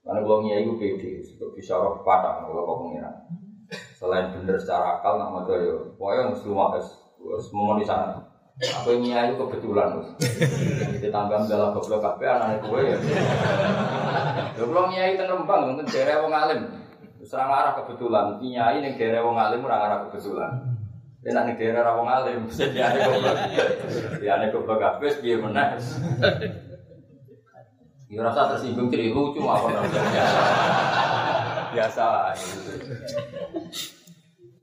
[0.06, 1.18] Karena ngiai itu pede,
[1.58, 3.26] bisa roh patah kalau kau pengiran.
[3.98, 6.94] Selain bener secara akal, nak mau yo, pokoknya harus lumah harus
[7.82, 8.22] di sana.
[8.62, 9.98] Aku itu kebetulan,
[11.02, 12.98] ditambah dalam goblok kafe anak gue ya.
[14.54, 16.62] Ya kalau ngiai tenembang, mungkin daerah wong alim.
[17.26, 20.54] Serang arah kebetulan, ngiai yang daerah wong alim orang arah kebetulan.
[21.26, 23.38] Dia nak daerah wong alim, bisa jadi goblok.
[24.22, 25.82] Dia aneh goblok kafe, biar menang.
[28.10, 29.70] Ya rasa tersinggung jadi lucu apa.
[31.70, 32.74] Biasa lah gitu.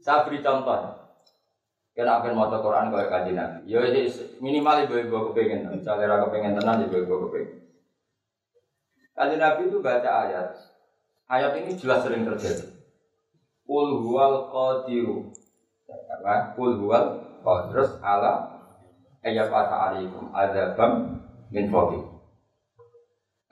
[0.02, 0.98] Saya beri contoh.
[1.94, 3.70] Kena akan mau Quran kau kaji nabi.
[3.70, 3.78] Ya
[4.42, 5.78] minimal ibu ibu kepengen.
[5.78, 7.70] Misalnya raka kepengen tenang ibu ibu kepengen.
[9.14, 10.50] Kaji nabi itu baca ayat.
[11.30, 12.66] Ayat ini jelas sering terjadi.
[13.62, 15.30] Kul huwal qadiru.
[16.58, 17.22] Kul huwal
[17.70, 18.58] terus ala
[19.22, 21.22] ayat alaikum adabam
[21.54, 22.15] min fawqikum.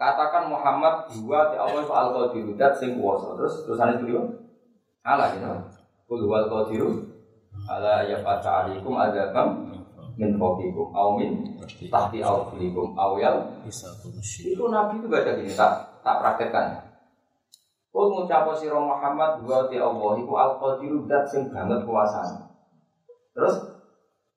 [0.05, 3.33] Katakan Muhammad dua di Allah soal qadiru dat sing kuwasa.
[3.41, 4.29] Terus terusane beliau?
[5.01, 5.49] Ala gitu.
[6.05, 7.09] Kul wal qadiru
[7.65, 9.73] ala ya fata alaikum adzabam
[10.21, 11.57] min fawqikum aw min
[11.89, 13.49] tahti arjulikum aw yal.
[13.65, 16.85] Itu nabi itu baca gini tak tak praktekkan.
[17.89, 22.45] Kul ngucap sira Muhammad dua di Allah iku al qadiru dat sing banget kuasane
[23.33, 23.57] terus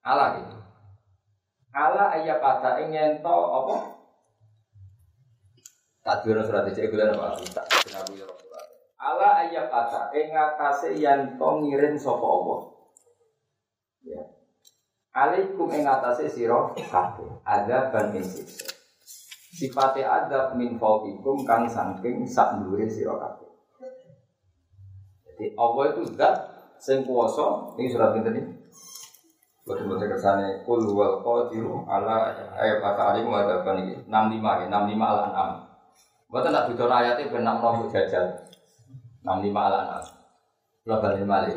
[0.00, 0.56] ala gitu.
[1.76, 3.97] Ala ayat kata ingin to apa
[6.08, 7.36] Tak dulu surat itu gue apa?
[7.52, 8.64] Tak kenapa ya Rasulullah.
[8.96, 12.60] Allah ayat kata, engatase yang to ngirim sopo Allah.
[14.08, 14.22] Ya.
[15.12, 17.28] Alaikum engatase siro kafe.
[17.44, 18.72] Ada ban siksa.
[19.52, 23.52] Sifatnya adab min fauqikum kang saking sak dhuwure sira kabeh.
[25.28, 26.36] Jadi Allah itu zat
[26.80, 28.48] sing kuwasa ini surat ini.
[29.68, 34.66] Buat buat kersane kul wal qadiru ala ayat kata alim ada ban iki 65 ya
[34.72, 35.67] 65 al an'am.
[36.28, 38.24] Bukan tak butuh ayatnya benar mau jajal.
[39.24, 40.06] 65 ala nas.
[40.84, 41.56] Belum balik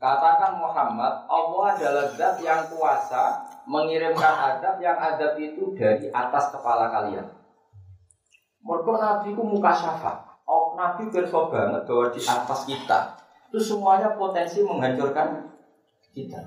[0.00, 6.88] Katakan Muhammad, Allah adalah zat yang kuasa mengirimkan adab yang adab itu dari atas kepala
[6.88, 7.28] kalian.
[8.64, 10.40] Mereka Nabi ku muka syafa.
[10.48, 12.98] Oh, Nabi berso banget bahwa di atas kita
[13.50, 15.52] itu semuanya potensi menghancurkan
[16.16, 16.38] kita.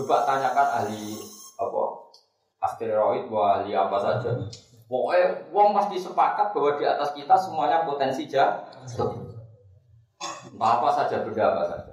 [0.00, 1.22] Coba tanyakan ahli
[1.54, 1.82] apa
[2.66, 4.32] asteroid, wah ahli apa saja.
[4.84, 9.16] Pokoknya wong pasti sepakat bahwa di atas kita semuanya potensi jatuh.
[10.52, 11.92] Entah apa saja, benda apa saja.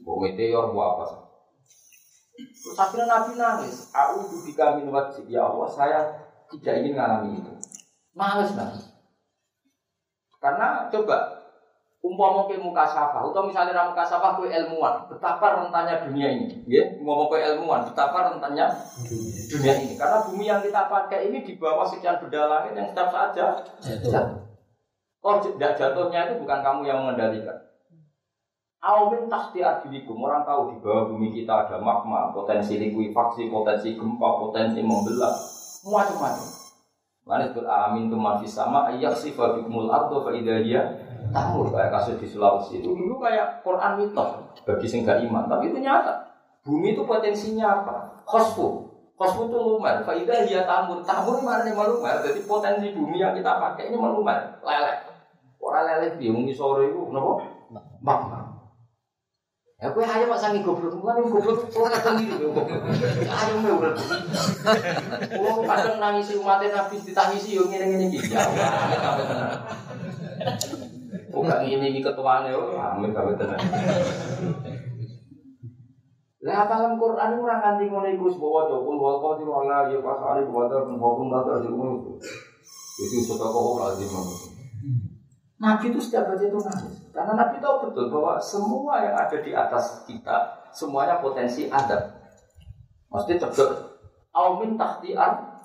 [0.00, 1.24] Mau meteor, mau apa saja.
[2.34, 3.92] Terus akhirnya Nabi nangis.
[3.92, 5.28] Aku bika min wajib.
[5.28, 5.98] Ya Allah, saya
[6.50, 7.52] tidak ingin mengalami itu.
[8.16, 8.80] Nangis Nabi.
[10.40, 11.43] Karena coba
[12.04, 16.60] umpama ke muka safa atau misalnya ramu muka safa ke ilmuwan betapa rentannya dunia ini
[16.68, 18.68] ya umpama ke ilmuwan betapa rentannya
[19.48, 19.94] dunia ini.
[19.94, 24.44] Karena bumi yang kita pakai ini di bawah sekian benda langit yang setiap saat jatuh.
[25.24, 27.56] Oh tidak jatuhnya itu bukan kamu yang mengendalikan.
[28.84, 34.28] Awamin tahti adilikum Orang tahu di bawah bumi kita ada magma Potensi likuifaksi, potensi gempa,
[34.36, 35.32] potensi membelah
[35.88, 36.48] Macam-macam.
[37.24, 41.00] Mana disebut amin tu manfis sama Ayak sifat bikumul ardo faidahiyah
[41.34, 44.30] Tamur kayak kasus di Sulawesi itu Dulu kayak Quran mitos
[44.62, 45.50] Bagi sing iman.
[45.50, 46.30] Tapi itu nyata.
[46.62, 48.22] Bumi itu potensinya apa?
[48.22, 48.86] Khosfu.
[49.18, 50.00] Khosfu itu lumer.
[50.06, 51.02] Faidahiyah tamur.
[51.02, 52.22] Tamur mana nih melumer?
[52.22, 54.62] Jadi potensi bumi yang kita pakai ini melumer.
[54.62, 55.10] Lelek.
[55.58, 57.42] Orang lelek dia Mungkin sore itu Kenapa?
[57.98, 58.54] Magma
[59.82, 62.56] Ya kowe ayo mak sangi goblok, mulane goblok kula kadang lho.
[63.26, 63.92] Ayo me urip.
[65.28, 68.32] Kula kadang nangis umat Nabi ditangisi yo ngene-ngene iki.
[68.32, 68.48] Ya
[71.34, 71.42] Tenan.
[71.42, 73.58] Oh gak ngene iki ketuane yo, amin kabeh tenan.
[76.44, 79.98] Lah apa kan Quran ora nganti ngono iku wis bawa dokul wal qadir wala ya
[80.04, 82.20] pas ali buat hukum data di umum.
[83.00, 84.12] Itu sedekah kok lazim.
[85.58, 86.94] Nabi itu setiap baca itu nangis.
[87.10, 92.12] Karena Nabi tahu betul bahwa semua yang ada di atas kita, semuanya potensi adab.
[93.08, 93.70] Maksudnya cocok.
[94.34, 95.64] Aumin tahtiar.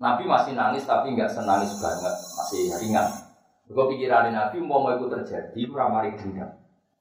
[0.00, 3.25] Nabi masih nangis tapi nggak senangis banget, masih ringan.
[3.66, 6.50] Gue pikiran Nabi mau mau itu terjadi, ramari dendam.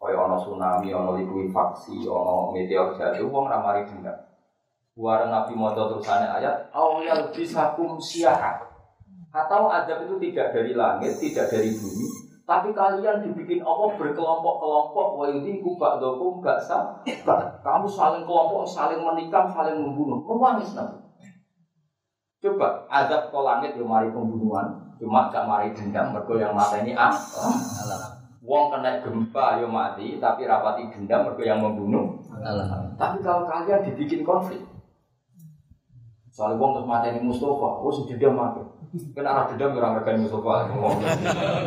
[0.02, 4.18] Kayak ono tsunami, ono likuifaksi, ono meteor jatuh, uang ramari dendam.
[4.98, 8.02] Buat Nabi mau terusannya ayat, awal bisa kum
[9.36, 12.08] atau adab itu tidak dari langit, tidak dari bumi,
[12.48, 17.04] tapi kalian dibikin Allah berkelompok-kelompok, wa ini kubak dokum gak sah.
[17.66, 20.22] Kamu saling kelompok, saling menikam, saling membunuh.
[20.24, 21.02] Menangis nabi.
[22.40, 26.96] Coba adab ke langit yang mari pembunuhan, cuma gak mari dendam, mergo yang mata ini
[26.96, 27.12] ah.
[28.46, 32.22] Wong kena gempa yo mati, tapi rapati dendam mergo yang membunuh.
[32.94, 34.62] Tapi kalau kalian dibikin konflik,
[36.30, 38.62] soalnya wong terus mati ini Mustafa, oh dia mati.
[39.12, 40.72] Kena arah dendam orang regani Mustafa.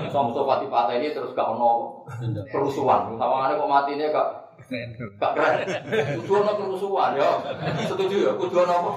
[0.09, 2.01] So Mustafa patah ini terus gak ono
[2.49, 3.19] kerusuhan.
[3.19, 4.29] Tawangannya kok mati ini gak
[5.19, 5.59] gak keren.
[6.23, 7.31] Kudu ono kerusuhan ya.
[7.85, 8.33] Setuju ya?
[8.39, 8.97] Kudu ono?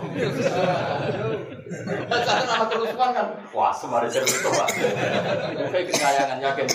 [1.72, 3.28] Karena nama kerusuhan kan.
[3.56, 4.66] Wah, semari saya Mustafa.
[5.72, 6.66] Kayak kesayangan yakin.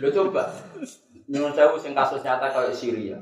[0.00, 0.42] Lo coba.
[1.28, 3.16] Nyuruh saya sing kasus nyata kayak Syria.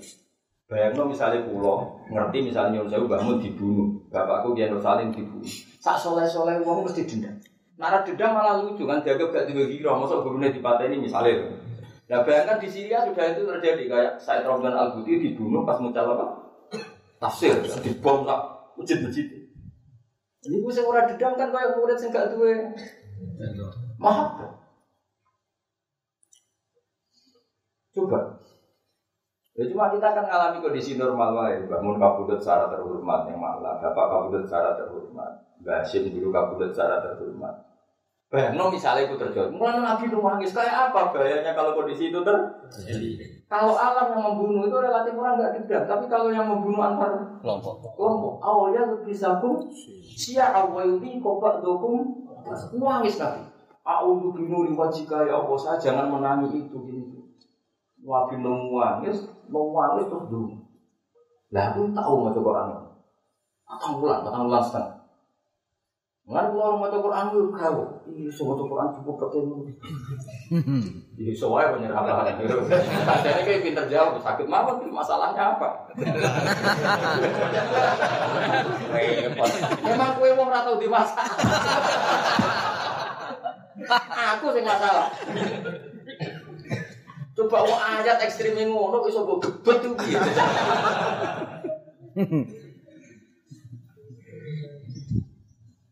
[0.70, 5.50] Bayangno misalnya pulau, ngerti misalnya nyuruh saya bangun dibunuh, bapakku dia Salim dibunuh.
[5.82, 7.34] Sak soleh soleh uang mesti dendam.
[7.74, 11.58] Nara dendam malah lucu kan, dianggap gak tiba giro, masa gurunya di ini misalnya.
[12.10, 16.02] Nah bayangkan di Syria sudah itu terjadi kayak Said Ramdan Al Buti dibunuh pas muncul
[16.02, 16.49] apa?
[17.20, 17.52] Tafsir,
[17.84, 18.40] dibom tak
[18.80, 19.28] masjid-masjid.
[20.40, 22.72] Ini gue sing ora dendam kan kayak murid sing gak duwe.
[24.00, 24.40] Maaf.
[27.92, 28.40] Coba
[29.58, 31.68] Ya cuma kita akan mengalami kondisi normal wae.
[31.68, 37.04] Bangun kabudut secara terhormat yang malah, bapak kabudut secara terhormat, Mbak Hashim dulu kabudut secara
[37.04, 37.69] terhormat.
[38.30, 43.42] No misalnya itu terjadi, mulai Nabi itu nangis kayak apa bahayanya kalau kondisi itu terjadi?
[43.50, 47.10] Kalau alam yang membunuh itu relatif orang nggak dendam, tapi kalau yang membunuh antar
[47.42, 49.66] kelompok, kelompok awalnya lebih sabun,
[50.14, 52.30] sia awalnya kopak dokum,
[52.78, 53.42] nangis Nabi.
[53.82, 57.26] Aku binuri wajika ya Allah, saya jangan menangis itu gini.
[58.06, 60.54] Wabi nangis, nangis terus dulu.
[61.50, 62.68] Lah aku tahu mau coba Quran.
[63.66, 64.99] Atau bulan, atau bulan setengah.
[66.30, 68.06] Nggak keluar mau coba Quran itu kau.
[68.06, 69.56] Ini semua coba Quran cukup ketemu.
[71.18, 72.30] Jadi soalnya banyak apa?
[73.18, 75.90] Jadi kayak pinter jawab, sakit mawar masalahnya apa?
[79.82, 81.18] Memang kue mau ratau di masa.
[84.38, 85.10] Aku sih masalah.
[87.34, 89.98] Coba wong ayat ekstrim ngono iso mbok gebet tuh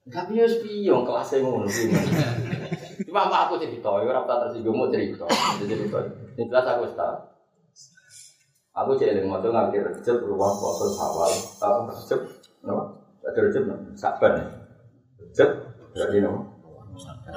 [0.09, 1.69] Tapi ya piye kelas yang ngono
[3.09, 5.25] Cuma apa aku cerita, ya ora tersinggung mau cerita.
[5.61, 5.99] Cerita.
[6.35, 7.17] Ini jelas aku tahu.
[8.75, 12.21] Aku celing mau tuh ngambil rejep ruang poso sawal, tahu rejep,
[12.63, 13.01] no?
[13.27, 13.75] Ada rejep, no?
[13.99, 14.39] Saban,
[15.19, 15.51] rejep,
[15.95, 16.47] berarti no?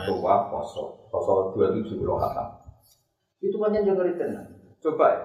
[0.09, 2.45] Ruang poso, poso dua tujuh puluh kata.
[3.41, 4.17] Itu banyak yang ngeri.
[4.81, 5.21] Coba ya.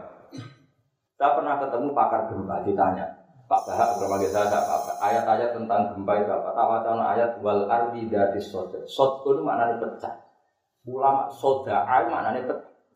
[1.16, 3.15] Saya pernah ketemu pakar gempa ditanya,
[3.46, 6.50] Pak Bahak berbagai saya apa ayat-ayat tentang gempa itu apa?
[6.50, 8.82] Tawacana ayat wal ardi dari soda.
[8.90, 10.18] Sod itu maknanya pecah.
[10.82, 12.42] Ulama soda ay maknanya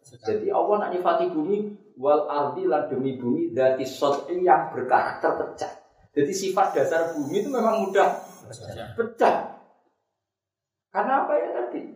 [0.02, 5.70] Jadi Allah nak nyifati bumi wal ardi lan demi bumi dari sot'i yang berkarakter pecah.
[6.10, 8.10] Jadi sifat dasar bumi itu memang mudah
[8.98, 9.54] pecah.
[10.90, 11.94] Karena apa ya tadi?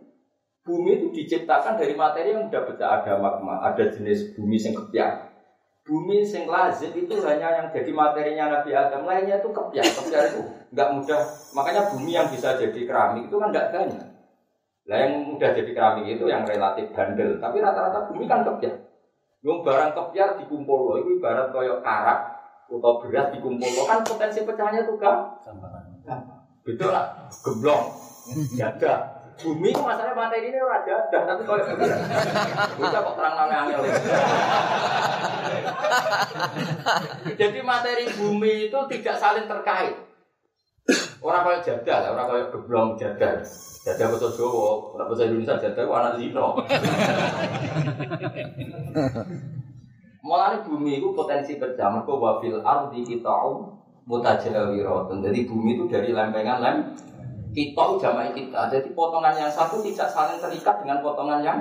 [0.63, 3.03] Bumi itu diciptakan dari materi yang mudah pecah.
[3.03, 5.34] Ada magma, ada jenis bumi yang kepiak.
[5.85, 9.05] Bumi yang lazim itu hanya yang jadi materinya Nabi Adam.
[9.05, 9.85] Lainnya itu kepiak.
[9.85, 10.41] Kepiak itu
[10.73, 11.21] nggak mudah.
[11.53, 14.07] Makanya bumi yang bisa jadi keramik itu kan nggak banyak.
[14.89, 17.37] Lah yang mudah jadi keramik itu yang relatif bandel.
[17.37, 18.73] Tapi rata-rata bumi kan kepiak.
[19.45, 20.95] Yang barang kepiak dikumpul loh.
[21.05, 22.19] Itu ibarat koyok karak
[22.65, 23.85] atau beras dikumpul loh.
[23.85, 25.37] Kan potensi pecahnya tuh kan.
[26.65, 27.29] Betul lah.
[27.45, 27.93] Geblong.
[28.57, 29.21] Jaga.
[29.35, 31.59] Bumi itu masalahnya materi ini raja dan tapi kalau
[32.79, 33.83] bisa kok terang namanya angel.
[37.35, 39.95] Jadi materi bumi itu tidak saling terkait.
[41.19, 43.35] Orang kayak jadal, orang kayak geblong jadal.
[43.83, 46.47] Jadal betul Jawa, orang bahasa Indonesia jadal itu anak zino.
[50.25, 51.89] Mulai bumi itu potensi pecah.
[51.91, 53.35] Mereka wafil ardi kita
[54.05, 55.25] mutajawiratun.
[55.25, 56.77] Jadi bumi itu dari lempengan lem
[57.55, 58.67] kita jamaah kita.
[58.67, 61.59] Jadi potongan yang satu tidak saling terikat dengan potongan yang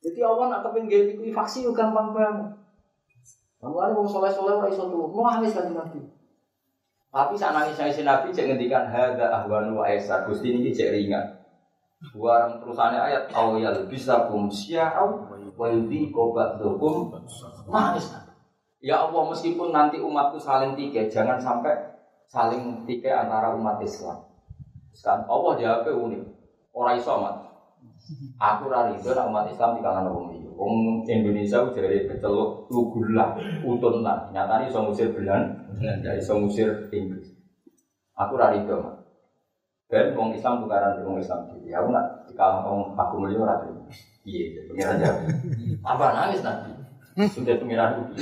[0.00, 2.48] Jadi Allah nak kepingin itu faksi juga gampang banget.
[3.60, 6.00] Ada mau soleh soleh orang iso tuh, mau nangis kan nabi.
[7.12, 11.36] Tapi saat nangis nangis nabi cek ngendikan hada ahwanu wa esa gusti ini cek ringan.
[12.16, 15.20] Buang terusannya ayat awal bisa kum siau
[15.52, 17.12] waldi kobat dokum
[17.68, 18.08] nangis.
[18.80, 21.76] Ya Allah meskipun nanti umatku saling tiga, jangan sampai
[22.30, 24.22] saling tiga antara umat Islam.
[24.94, 26.22] Sekarang Allah jawabnya unik.
[26.70, 27.36] Orang iso mat.
[28.38, 30.48] Aku rari itu umat Islam di kalangan orang ini.
[30.54, 33.34] Wong Indonesia jadi keceluk lugulah
[33.66, 34.30] utun lah.
[34.30, 37.34] Nyatanya iso ngusir Belan, dari iso ngusir Inggris.
[38.14, 39.02] Aku rari itu mat.
[39.90, 41.82] Dan wong Islam tukaran wong Islam jadi.
[41.82, 43.74] Aku nak di kalangan aku melihat rari.
[44.22, 45.22] Iya, pengiran jawab.
[45.82, 46.70] Apa nangis nanti?
[47.26, 48.14] Sudah pengiran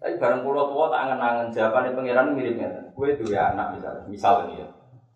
[0.00, 2.72] tapi bareng pulau tua tak angen-angen jawabannya pangeran miripnya.
[2.96, 4.68] Gue itu ya anak misalnya, misal ini ya.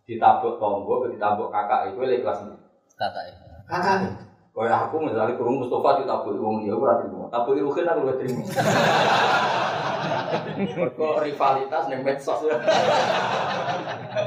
[0.04, 2.56] Ditabuk tonggo, ditabuk kakak itu lagi kelas ini.
[2.92, 3.34] Kakak ya.
[3.64, 4.12] Kakak.
[4.54, 7.32] Kayak aku misalnya kurung Mustafa ditabuk wong dia ora terima.
[7.32, 8.44] Tabuk Ruhin aku ora terima.
[11.00, 12.60] Kok rivalitas ning medsos ya.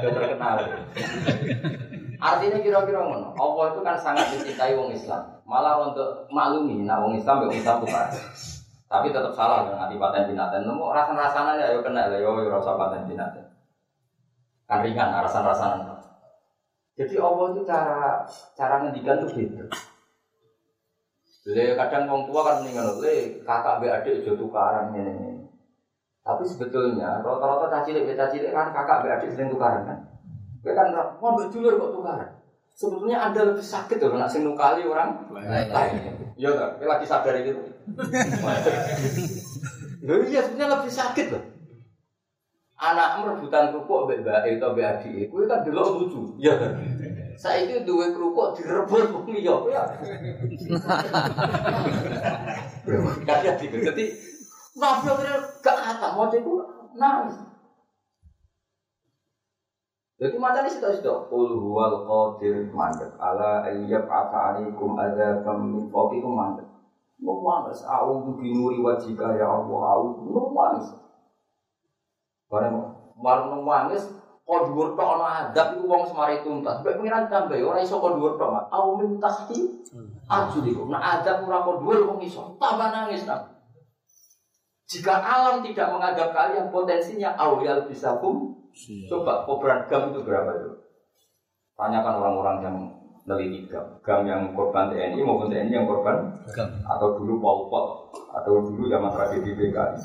[0.02, 0.56] Udah terkenal.
[2.18, 3.30] Artinya kira-kira ngono.
[3.38, 5.22] Allah itu kan sangat dicintai wong Islam.
[5.46, 7.88] Malah untuk maklumi, nah wong Islam wong Islam tuh
[8.88, 10.64] tapi tetap salah dengan anti paten binatang.
[10.64, 13.44] Nemu rasa rasanya ya yo kena ya yo rasa paten binatang.
[14.64, 15.92] Kan ringan rasa rasanya.
[16.96, 18.24] Jadi Allah itu cara
[18.56, 19.60] cara ngendikan tuh gitu.
[21.52, 25.44] Le kadang orang tua kan meninggal le kakak be adik jo tukaran ini.
[26.24, 29.98] Tapi sebetulnya rata-rata caci lek caci lek kan kakak be adik sering tukaran kan.
[30.64, 32.37] Gue kan mau be dulur kok tukaran.
[32.78, 36.14] Sebetulnya anda lebih sakit loh nak sing nukali orang lain.
[36.38, 36.70] Iya kan?
[36.78, 37.58] Lagi sadar gitu.
[40.06, 41.42] Iya sebenarnya lebih sakit loh.
[42.78, 46.38] Anak merebutan kerupuk mbek mbak atau mbek adik, kowe kan delok lucu.
[46.38, 46.78] Iya kan?
[47.34, 49.82] Saiki duwe kerupuk direbut wong liya ya.
[53.26, 53.82] Kaya gitu.
[53.82, 54.04] Jadi
[54.78, 55.10] Nabi
[55.66, 56.54] gak kata mau itu
[56.94, 57.34] nangis.
[60.18, 61.16] Jadi macam ini sudah sudah.
[61.30, 66.66] Kul huwal qadir mandek ala ayyab ata alaikum adzabam min fawqikum mandek.
[67.22, 70.90] Mau manis, aku binuri wajika ya Allah, aku mau manis.
[72.50, 74.06] Barang barang manis,
[74.46, 76.78] kau dhuwur tok ana adab iku wong semari tuntas.
[76.82, 78.64] Mbek pengiran tambah ora iso kau dhuwur tok, Mak.
[78.74, 79.86] Au min tahti
[80.30, 80.90] arjulikum.
[80.90, 82.58] Nah adab ora kau dhuwur wong iso.
[82.58, 83.57] Tambah nangis nang.
[84.88, 88.56] Jika alam tidak mengadab kalian potensinya awal bisa kum.
[89.04, 90.70] Coba kobaran gam itu berapa itu?
[91.76, 92.76] Tanyakan orang-orang yang
[93.28, 96.80] neliti gam, gam yang korban TNI maupun TNI yang korban Gam.
[96.88, 97.86] atau dulu Pol Pot
[98.32, 100.00] atau dulu zaman tragedi PKI.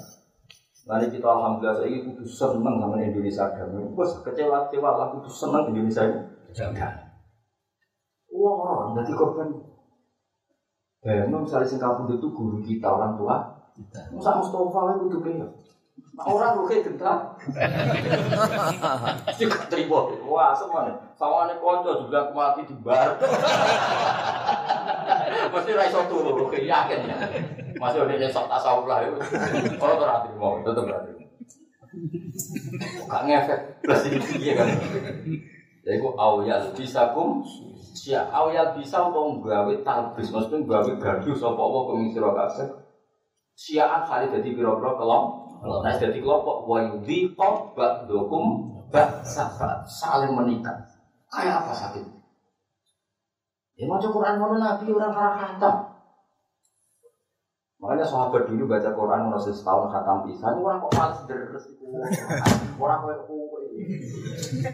[0.84, 3.72] Nanti kita alhamdulillah saya kudu seneng sama Indonesia gam.
[3.96, 6.20] Bos kecewa kecewa lah kudu seneng Indonesia ini.
[6.52, 6.94] Jangan.
[8.36, 9.48] Wah orang jadi korban.
[11.04, 13.63] Bayangin misalnya sing kabur itu guru kita orang tua.
[14.14, 15.50] Masa Mustafa lah kudu kaya.
[16.14, 17.18] Nah, orang lu kayak gentar.
[19.34, 20.14] Juga terima.
[20.30, 20.94] Wah, semuanya.
[21.18, 23.18] Sama nih konco juga aku mati di bar.
[25.54, 27.18] Mesti raiso turu, lu yakin ya.
[27.82, 29.18] Masih udah nyesok tasawuf lah itu.
[29.82, 31.14] Kalau tuh ratri mau, tetep ratri.
[33.10, 33.60] Gak ngefek.
[33.82, 34.70] Plus ini iya kan.
[35.82, 36.46] Jadi aku awal
[36.78, 37.42] bisa kum.
[37.94, 42.83] Sia awal bisa mau gawe talbis, maksudnya gawe gaduh sapa apa kemisira kabeh.
[43.64, 45.24] Siaan kali jadi biro-biro kelom.
[45.64, 49.48] Nah, jadi kelompok wa yudhiqa ba'dukum ba'sa
[49.88, 50.84] saling menikah.
[51.32, 52.04] Kayak apa sakit?
[53.80, 55.76] Ya mau Quran mau nabi orang karang khatam.
[57.80, 61.88] Makanya sahabat dulu baca Quran mau setahun khatam bisa, orang kok malas deres itu.
[62.76, 63.32] Orang kok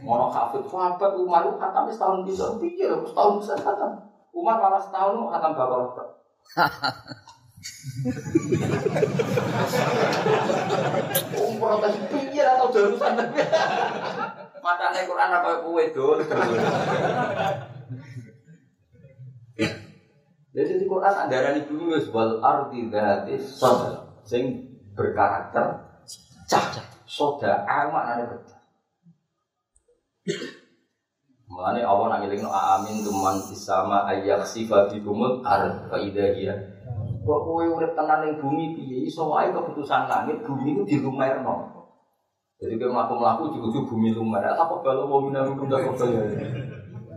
[0.02, 4.02] Mono hafid sahabat Umar itu khatam setahun bisa, pikir setahun bisa khatam.
[4.34, 5.82] Umar malah setahun khatam bakal.
[11.36, 13.20] Oh, protes pikir atau darusan
[14.64, 16.20] Matane Quran apa kowe dol.
[20.50, 25.84] Jadi di Quran andarani dulu wis wal ardi dzati sadar sing berkarakter
[26.48, 26.66] cah
[27.06, 28.58] soda amak nane betul.
[31.50, 36.30] Mulane Allah nak ngelingno amin tuman sama ayak sifat bikumul ar fa idza
[37.20, 41.80] Kok kowe urip tenan ning bumi piye iso wae keputusan langit bumi itu dilumerno.
[42.60, 44.44] Jadi kalau melaku-melaku juga bumi lumer.
[44.44, 46.24] Apa kalau mau minum minum gak kok ya?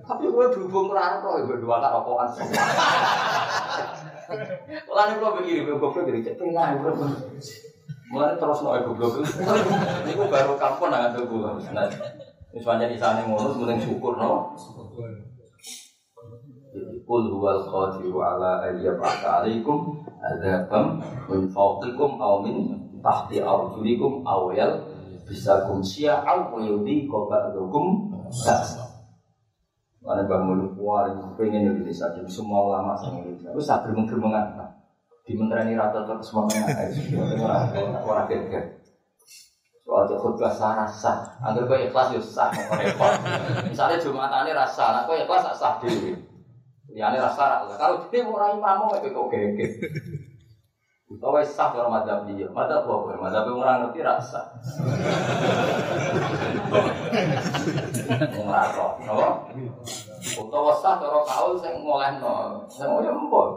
[0.02, 2.62] Tapi gue berhubung raro, gue dua kali rokokan semua.
[4.82, 9.22] Kalau nih gue begini, gue goblok jadi cek tengah, gue terus noy goblok.
[9.22, 11.50] Ini gue baru kampung nggak tuh gue.
[12.52, 14.58] Misalnya di sana ngono, semuanya syukur no.
[17.02, 24.86] Kul huwal qadiru ala ayyab'atha alaikum adzabam min fawqikum aw min tahti arjulikum aw yal
[25.26, 28.78] bisa kumsia au yudi koba dokum sas.
[30.02, 33.54] Mana bang mulu yang pengen Indonesia jadi semua ulama sang Indonesia.
[33.54, 34.58] Lu tak geremeng-geremengan
[35.22, 36.66] di menteri rata terus semuanya
[37.38, 38.82] orang orang geger.
[39.82, 42.50] Soal itu khutbah sah rasa, agar kau ikhlas ya sah.
[43.66, 46.14] Misalnya jumatan ini rasa, nah kau ikhlas sah dewi.
[46.92, 49.70] Ya ini rasa, kalau dia mau rai mamu kau geger.
[51.12, 52.48] Utawa sah cara madzhab dia.
[52.52, 53.16] Madzhab apa?
[53.20, 54.40] Madzhab orang ngerti rasa.
[58.32, 59.28] Wong ora roh, napa?
[60.40, 62.64] Utawa sah cara kaul sing ngolehno.
[62.68, 63.48] Sing yo empol.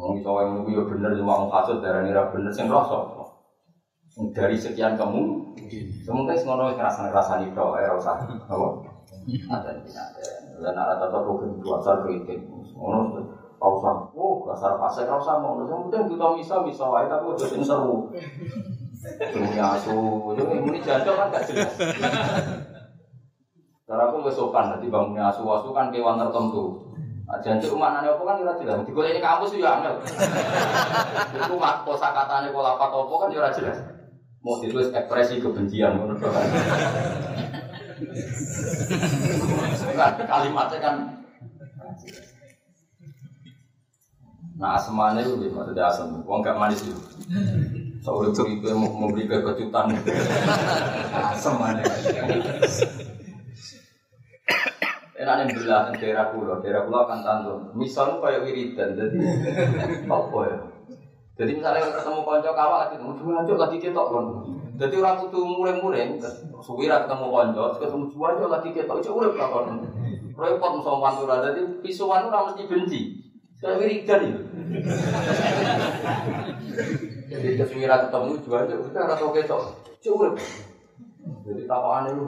[0.00, 3.04] Wong iso wae yo bener cuma wong kasut darani ra bener sing rasa.
[4.32, 5.56] Dari sekian kamu,
[6.04, 8.16] semoga ngono wis ngrasa-ngrasani tok ora usah.
[8.48, 8.68] Napa?
[9.28, 9.70] Ada
[10.60, 10.76] ada.
[10.76, 12.44] Lan ada tetep hukum dua sar kritik.
[12.76, 17.28] Ngono Kau usah, oh dasar fase kau usah mau, penting kita bisa bisa wae tapi
[17.28, 18.08] udah sing seru.
[19.36, 21.68] Dunia asu, jadi ini jancok kan gak jelas.
[23.84, 26.88] Cara aku nggak sopan, nanti bangunnya asu asu kan kewan tertentu.
[27.28, 28.80] Nah, jancok mana apa kan tidak jelas.
[28.80, 29.94] Di ini kampus juga angel.
[31.36, 33.76] Itu mak kosa katanya pola apa kan juga jelas.
[34.40, 36.24] Mau ditulis ekspresi kebencian menurut.
[40.26, 40.96] Kalimatnya kan
[44.60, 47.00] Nah asmane itu maksudnya asam, uang gak manis itu.
[48.04, 49.88] Soalnya beri gue mau memberi gue kejutan.
[51.32, 51.80] Asam mana?
[55.16, 57.60] Enak nih belah daerah pulau, daerah pulau akan tantun.
[57.72, 59.16] Misalnya kayak wiridan, jadi
[60.04, 60.58] apa ya?
[61.40, 62.50] Jadi misalnya ketemu konco
[63.00, 64.24] mau jual aja lagi ketok kan.
[64.80, 66.16] Jadi orang itu mulai-mulai,
[66.64, 69.76] suwira ketemu konco, ketemu aja lagi ketok, itu udah kan.
[70.40, 73.00] Repot musuh pantura, jadi pisuan itu mesti benci.
[73.60, 74.40] Saya wiridan itu.
[77.28, 79.60] Jadi keswira ketemu jual aja udah rata ketok.
[80.00, 80.40] Cukup.
[81.44, 82.26] Jadi tawakan itu.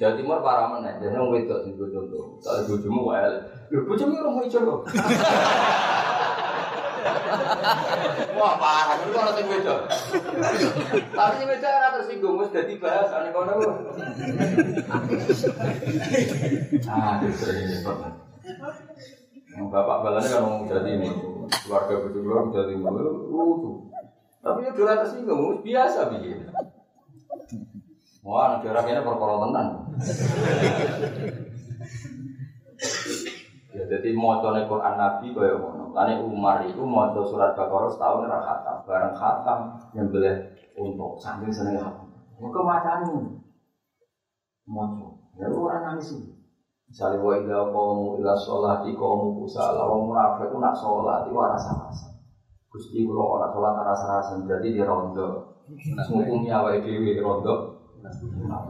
[0.00, 0.98] Jawa Timur para mana?
[0.98, 2.40] Jadi yang wedok itu contoh.
[2.42, 3.28] Kalau bojomu wae.
[3.70, 4.82] Lho bojomu ora mau ijo.
[8.36, 9.80] Wah parah, itu orang sing wedok.
[11.14, 13.54] Tapi sing wedok ora tersinggung wis dadi bahasane kono.
[16.90, 17.82] Ah, itu sering
[19.56, 21.08] Bapak balanya kan ngomong jadi ini,
[21.64, 23.88] keluarga betul keluarga jadi lucu.
[24.44, 26.44] Tapi ya dua tersinggung, biasa begini.
[28.20, 29.66] Wah, negara ini perkara tenan.
[33.86, 35.94] Jadi mau Quran Nabi kaya ngono.
[35.94, 39.58] Lani Umar itu mau surat Baqarah setahun ora khatam, bareng khatam
[39.94, 40.34] boleh
[40.76, 42.06] untuk sambil seneng khatam.
[42.36, 43.32] Muka macam
[44.66, 46.12] mau ya orang nangis.
[46.86, 52.14] Misalnya wa idza qamu ila sholati qamu kusala wa munafik nak sholat itu rasa-rasa.
[52.70, 55.58] Gusti kula ora sholat rasa-rasa jadi di rondo.
[56.12, 57.74] Mumpung awake dhewe rondo.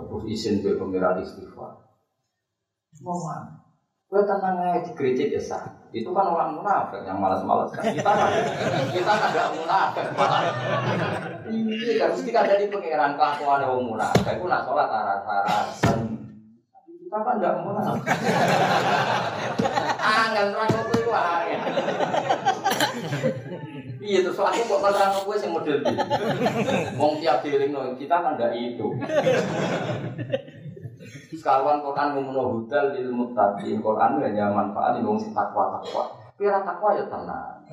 [0.08, 1.76] Terus izin ke pengiran istighfar.
[3.04, 3.20] Mau
[4.06, 5.58] Gue tenang aja di gereja desa.
[5.90, 7.90] Itu kan orang munafik yang malas-malas kan.
[7.90, 8.30] Kita kan,
[8.94, 10.06] kita kan gak munafik.
[11.50, 14.38] Iya kan, mesti ada di pengiran kelakuan orang munafik.
[14.38, 16.16] Itu nak sholat rasa-rasa
[17.06, 17.78] kita kan enggak mau
[19.96, 21.60] Angin terang kowe itu angin.
[24.02, 25.94] Iya terus aku kok terang kowe sing model iki.
[26.98, 28.86] Wong tiap dielingno kita kan enggak itu.
[31.26, 33.82] Sekarang Quran ngomong hudal lil muttaqin.
[33.82, 36.04] Quran hanya manfaat di si takwa takwa.
[36.38, 37.66] Pira takwa ya tenang.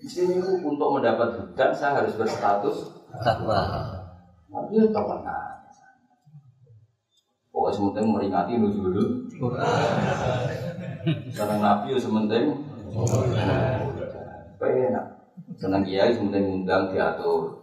[0.00, 2.88] Di sini untuk mendapat hudan saya harus berstatus
[3.20, 3.60] takwa.
[4.48, 5.50] Tapi ya tenang.
[7.50, 9.26] Pokoknya sementing meringati nuzulul
[11.34, 12.56] Senang Nabi ya sementing
[14.60, 15.06] Enak
[15.58, 17.59] Senang kiai sementing undang diatur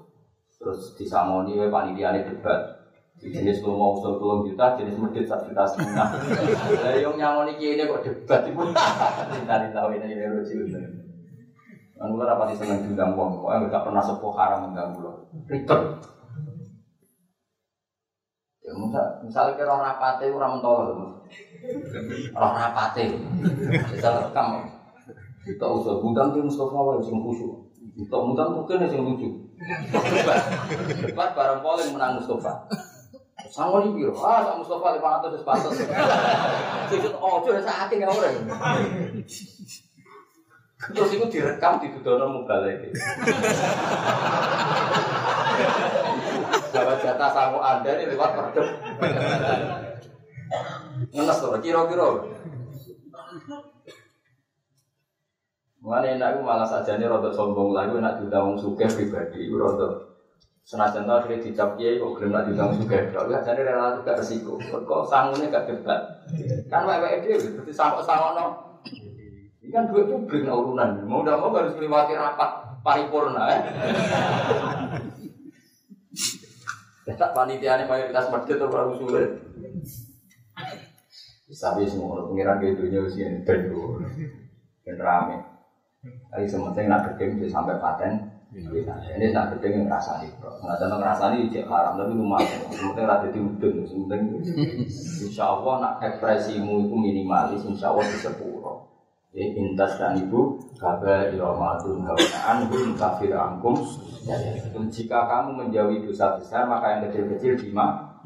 [0.68, 2.60] Terus disamoni we panitia debat
[3.24, 6.12] di jenis lu mau usul puluh juta, jenis medit satu juta setengah.
[6.84, 8.60] Lah yang nyamoni kiai ini kok debat itu.
[9.48, 10.68] Tadi tahu ini ini lucu.
[12.04, 15.12] Anu ora pati seneng diundang wong, kok enggak pernah sepuh haram mengganggu lo.
[15.48, 15.82] Ribet.
[18.68, 21.16] Ya misal, misalnya kira rapate ora mentol.
[22.36, 23.16] Ora rapate.
[23.72, 24.68] Misal rekam.
[25.48, 27.56] Kita usul gudang ki Mustafa wae sing khusyuk.
[27.96, 29.47] Kita mudang mungkin sing lucu.
[29.58, 30.42] Debat.
[31.02, 32.70] Debat bareng polling menang Mustafa.
[33.50, 34.14] Sangon iki piro?
[34.22, 35.74] Ah, sak Mustafa 500 wis pantes.
[36.94, 38.30] Sujud ojo sak ati ora.
[40.78, 42.94] Terus itu direkam di tudono mubalek.
[46.70, 48.68] Dapat jatah sangu Anda ini lewat perdem.
[51.18, 52.08] Ngenes tuh, kira-kira.
[55.88, 60.20] Mengenai enak malah saja ini rodok sombong lagi, enak diundang wong suge pribadi, itu rodok
[60.68, 64.20] senajan tau akhirnya dicap kiai kok gelem nak diundang suge, tapi aja ini relatif gak
[64.20, 66.28] resiko, kok sangunya gak debat,
[66.68, 68.46] kan wae dia, berarti sangkok-sangkok no,
[69.64, 72.52] ini kan duit publik urunan, mau udah mau harus melewati rapat
[72.84, 73.60] paripurna ya.
[77.16, 79.40] Tak panitia ini mayoritas masjid atau perahu sulit.
[81.48, 85.57] Tapi semua pengiran ke dunia usia dan rame.
[86.28, 88.14] Tapi sementing nak gedeng bisa sampai paten.
[88.48, 92.60] Ini nak gedeng yang ngerasa nih, nggak ada ngerasa nih cek haram tapi lumayan.
[92.72, 94.22] Sementing rada diudun, sementing.
[95.22, 98.88] Insya Allah nak ekspresimu itu minimalis, insya Allah bisa pura.
[99.36, 103.78] Ya intas dan ibu kabar iromatun hawanaan hum kafir angkum.
[104.26, 104.56] Ya, ya.
[104.74, 108.18] Jika kamu menjauhi dosa besar maka yang kecil-kecil di mana?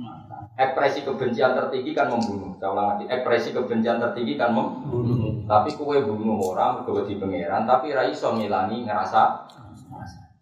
[0.56, 2.54] Ekspresi kebencian tertinggi kan membunuh.
[2.62, 5.31] Saya ulang lagi, ekspresi kebencian tertinggi kan membunuh.
[5.48, 9.48] Tapi kue bunuh orang, kue di pangeran, tapi raiso ngilangi ngerasa.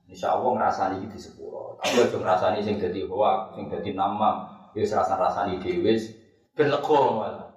[0.10, 1.78] Insya Allah ngerasa ini di sepuro.
[1.78, 6.10] Tapi aja ngerasa ini sing jadi hoak, sing jadi nama, bisa rasa rasa ini dewis,
[6.58, 7.50] ben lego malah.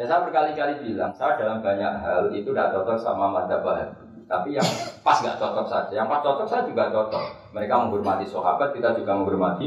[0.00, 4.00] Ya saya berkali-kali bilang, saya dalam banyak hal itu tidak cocok sama mata bahagia.
[4.30, 4.64] Tapi yang
[5.02, 5.92] pas nggak cocok saja.
[5.92, 7.52] Yang pas cocok saya juga cocok.
[7.52, 9.66] Mereka menghormati sahabat, kita juga menghormati.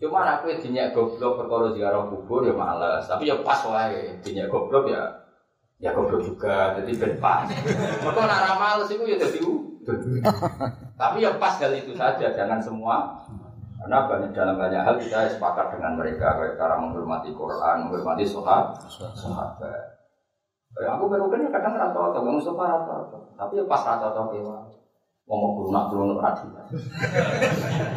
[0.00, 3.04] Cuma aku dinyak goblok perkara ziarah kubur ya males.
[3.04, 5.04] Tapi ya pas wae dinyak goblok ya
[5.76, 6.72] ya goblok juga.
[6.80, 7.44] Jadi ben pas.
[8.02, 9.38] Mereka nak males itu ya jadi
[11.00, 13.20] Tapi ya pas hal itu saja, jangan semua.
[13.80, 18.76] Karena banyak dalam banyak hal kita sepakat dengan mereka kayak cara menghormati Quran, menghormati sahabat.
[19.16, 20.00] sahabat.
[20.78, 24.30] Ya, aku baru kadang rata atau nggak musuh rata atau tapi ya pas rata atau
[24.30, 24.70] kewa
[25.30, 26.46] ngomong lunak lunak radi.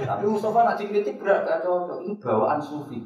[0.06, 3.02] tapi Mustafa nak dikritik berat gak cocok ini bawaan sufi.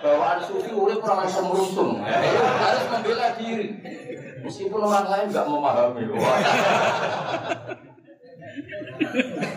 [0.00, 3.76] bawaan sufi urip orang semerusung ya, harus membela diri
[4.40, 6.02] meskipun orang lain nggak memahami.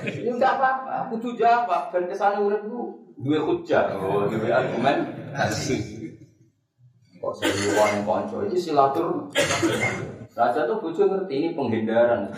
[0.02, 4.98] Ini enggak apa-apa, kudu jawab dan ke sana urip lu dua hujah, oh, dua argumen
[5.32, 6.12] kasih.
[7.22, 9.30] Kok seriuan konco itu silatur.
[10.32, 12.32] Raja tuh bujuk ngerti ini penghindaran.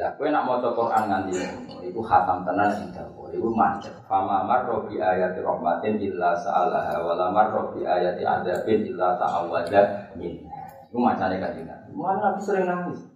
[0.00, 1.34] Lah kowe nak maca Quran nganti
[1.86, 3.30] iku khatam tenan sing dawa.
[3.30, 3.94] Iku macet.
[4.10, 10.16] Fama marra bi ayati rahmatin illa sa'alaha wa la marra bi ayati adzabin illa ta'awwadha
[10.18, 10.42] min.
[10.90, 11.94] Iku macane kanjeng Nabi.
[11.94, 13.06] Mana Nabi sering nangis.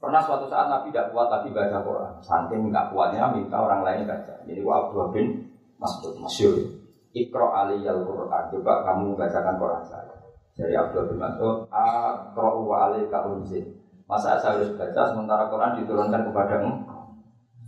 [0.00, 2.12] Pernah suatu saat Nabi tidak kuat lagi baca Quran.
[2.24, 4.32] Saking nggak kuatnya minta orang lain baca.
[4.48, 5.44] Jadi Abdullah bin
[5.76, 6.79] Mas'ud masyur.
[7.10, 8.44] Ikro aliyal Quran.
[8.54, 10.14] Coba kamu bacakan Quran saya.
[10.54, 11.56] Dari Abdullah bin Mas'ud.
[11.72, 13.66] Akro wa alika unzil.
[14.06, 16.70] Masa saya harus baca sementara Quran diturunkan kepadamu?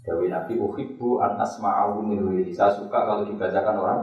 [0.02, 2.18] Dewi Nabi uhibbu an asma'ahu min
[2.50, 4.00] Saya suka kalau dibacakan orang.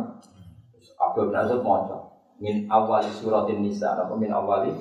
[1.00, 2.12] Abdul bin Azud moco.
[2.40, 3.96] Min awali suratin nisa.
[3.96, 4.72] Apa min awali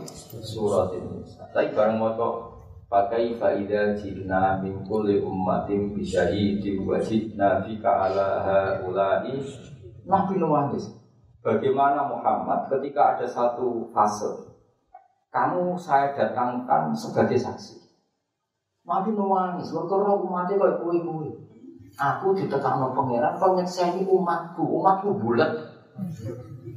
[0.42, 1.46] suratin nisa.
[1.54, 2.58] Tapi bareng moco.
[2.88, 8.08] Pakai faidah jina min kulli ummatin bisyahidin wa jina bika
[10.08, 10.88] Nabi nuwangis.
[11.44, 14.48] Bagaimana Muhammad ketika ada satu fase
[15.28, 17.76] kamu saya datangkan sebagai saksi.
[18.88, 21.28] Nabi nangis, karena umatnya kayak kue kue.
[22.00, 25.52] Aku ditekan no pangeran, kau nyekseni umatku, umatku bulat.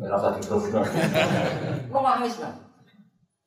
[0.02, 0.76] Rasa terus
[1.88, 2.54] nangis kan.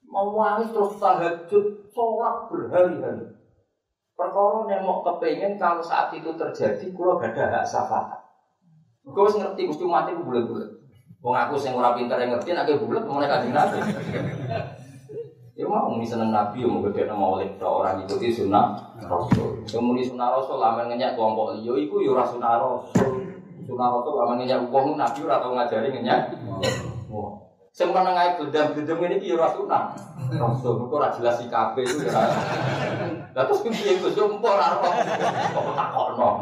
[0.09, 3.37] Mau nangis terus tahajud, sholat berhari-hari.
[4.15, 8.24] Perkara nemok kepengen kalau saat itu terjadi, kulo gak ada hak syafaat.
[9.05, 10.71] Gue ngerti, mesti mati gue bulat-bulat.
[11.21, 13.79] Wong aku sing ora pinter yang ngerti, nak bulat, mau naik nabi.
[15.55, 18.75] Ya mau muni seneng nabi, mau gede nama oleh orang itu di sunnah
[19.07, 19.63] rasul.
[19.63, 23.23] Kemudian sunnah rasul, lamen ngenyak kelompok liyo, iku yo ya sunnah rasul.
[23.63, 26.21] Sunnah rasul, lamen ngenyak uang nabi, ora tau ngajari ngenyak.
[27.07, 27.39] Wah,
[27.71, 29.95] sing menengai gedam-gedam ini sunnah.
[30.35, 32.19] Rasul, kok ora jelas sikape itu ya.
[33.31, 36.34] Lah terus piye Gus yo empor ora kok.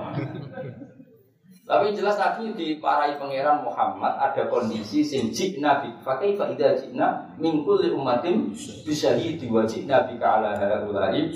[1.72, 5.88] Tapi jelas Nabi di parai pangeran Muhammad ada kondisi sing Nabi.
[6.04, 8.52] Pakai faida jikna mingkul li umatim
[8.84, 11.32] bisa di wajib Nabi ke ala haulai.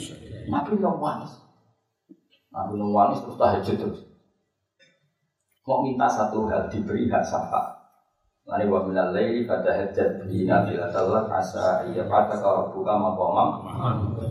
[0.53, 1.41] Nabi nongwanis.
[2.53, 4.01] Nabi nongwanis terus tahajud terus.
[5.65, 7.73] Mau minta satu hal diberi hak syafaat.
[8.45, 9.17] Lani wa minal
[9.49, 13.65] pada hajat bi nabi adalah asa iya pada kalau buka maqamam.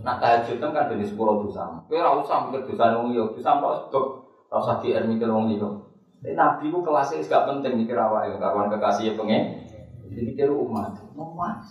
[0.05, 1.81] Nah tahajud kan jenis sepuluh dosa.
[1.89, 4.05] Kowe ora usah mikir dosa wong liya, dosa kok sebab
[4.53, 5.84] ora di mikir wong.
[6.33, 9.61] Nabi ku kelasnya gak penting mikir awake karuan kekasih ya pengen.
[10.09, 11.61] Jadi mikir umat, umat.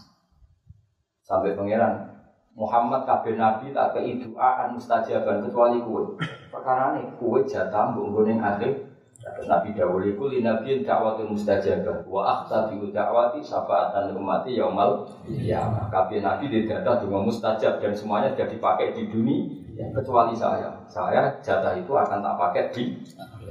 [1.25, 2.15] Sampai pangeran
[2.55, 6.15] Muhammad kabeh nabi tak kei doa an mustajaban kecuali kue.
[6.55, 8.95] Perkara ini kue jatah mbok ning akhir.
[9.25, 15.65] Nabi Dawud itu li nabi dakwatun mustajabah wa akhta bi dakwati syafaatan umati yaumal ya
[15.89, 20.70] kabeh nabi di data dengan mustajab dan semuanya sudah dipakai di dunia kecuali saya.
[20.87, 22.85] Saya jatah itu akan tak pakai di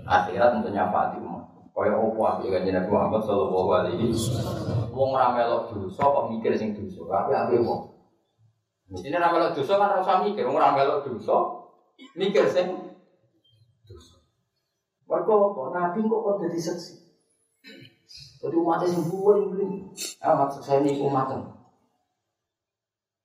[0.08, 1.44] akhirat untuk nyafati umat.
[1.74, 4.94] Kaya opo api kan Nabi Muhammad sallallahu alaihi wasallam.
[4.94, 7.02] Wong ora melok dosa kok mikir sing dosa.
[7.10, 7.82] Tapi ape wong.
[8.94, 11.38] Mestine ora melok dosa kan ora usah mikir, wong ora melok dosa
[12.14, 12.94] mikir sing
[13.90, 14.22] dosa.
[15.10, 15.62] Mergo apa?
[15.74, 16.94] Nabi kok kok dadi seksi.
[18.44, 19.88] Jadi umatnya sing ini,
[20.20, 21.00] ah maksud saya ini.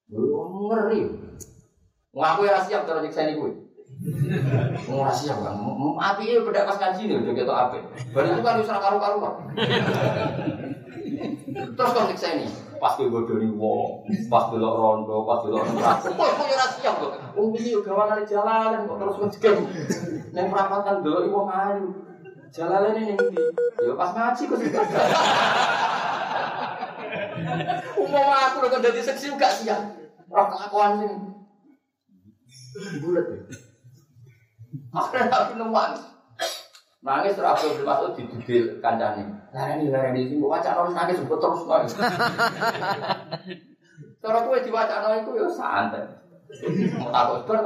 [0.09, 1.28] Belum ngeri.
[2.17, 3.53] Ngaku ya siap terus saya ini gue.
[4.89, 5.59] Mau siap kan?
[5.99, 7.79] Api itu beda pas ngaji nih, udah gitu api.
[8.15, 9.19] Baru itu kan usah karu karu.
[11.49, 12.47] Terus kan saya ini,
[12.79, 16.07] pas gue bodoni wong, pas belok rondo, pas belok neraka.
[16.15, 17.13] Kok kok ora siap kok.
[17.35, 19.59] Wong iki yo gawane jalan kok terus ngecek.
[20.31, 21.91] Ning perapatan delok wong ayu.
[22.55, 23.43] Jalan ini ning ndi?
[23.83, 24.71] Yo pas ngaji kok sih.
[27.99, 29.83] Umum aku udah jadi seksi gak siap.
[30.31, 31.13] Ora kelakuan sing
[33.01, 33.41] bulat ya.
[34.95, 35.93] Akhirnya tapi nuan.
[36.99, 39.23] Nangis terus Abdul Mas'ud didudil kancane.
[39.55, 41.87] Larani larani sing wacana nangis mbok terus wae.
[44.23, 46.05] Cara kowe diwacana iku ya santai.
[46.99, 47.61] Mau takut bar.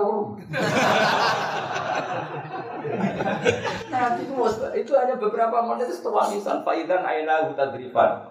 [3.93, 4.35] Nah, itu,
[4.75, 8.27] itu hanya beberapa menit setelah nisan faidan aina hutadrifan.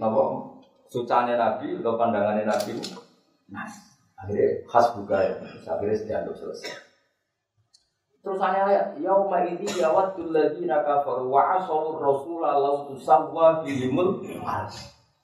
[0.00, 0.22] Napa?
[0.90, 2.74] Sucane Nabi atau pandangannya Nabi.
[3.54, 3.68] Nah,
[4.20, 5.34] akhirnya khas buka ya.
[5.64, 6.90] Akhirnya dianggap selesai.
[8.20, 14.20] Terus ayat yauma idzi yawaddul ladzina kafaru wa asaw rasula law tusawwa bihimul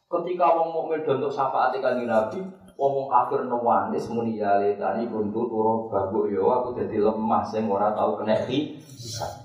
[0.06, 2.38] Ketika wong mukmin untuk syafaat kanjeng Nabi,
[2.78, 7.90] wong kafir newanis muni ya letani kuntu turu babuk yo aku dadi lemah sing ora
[7.90, 9.44] tau kena hisab.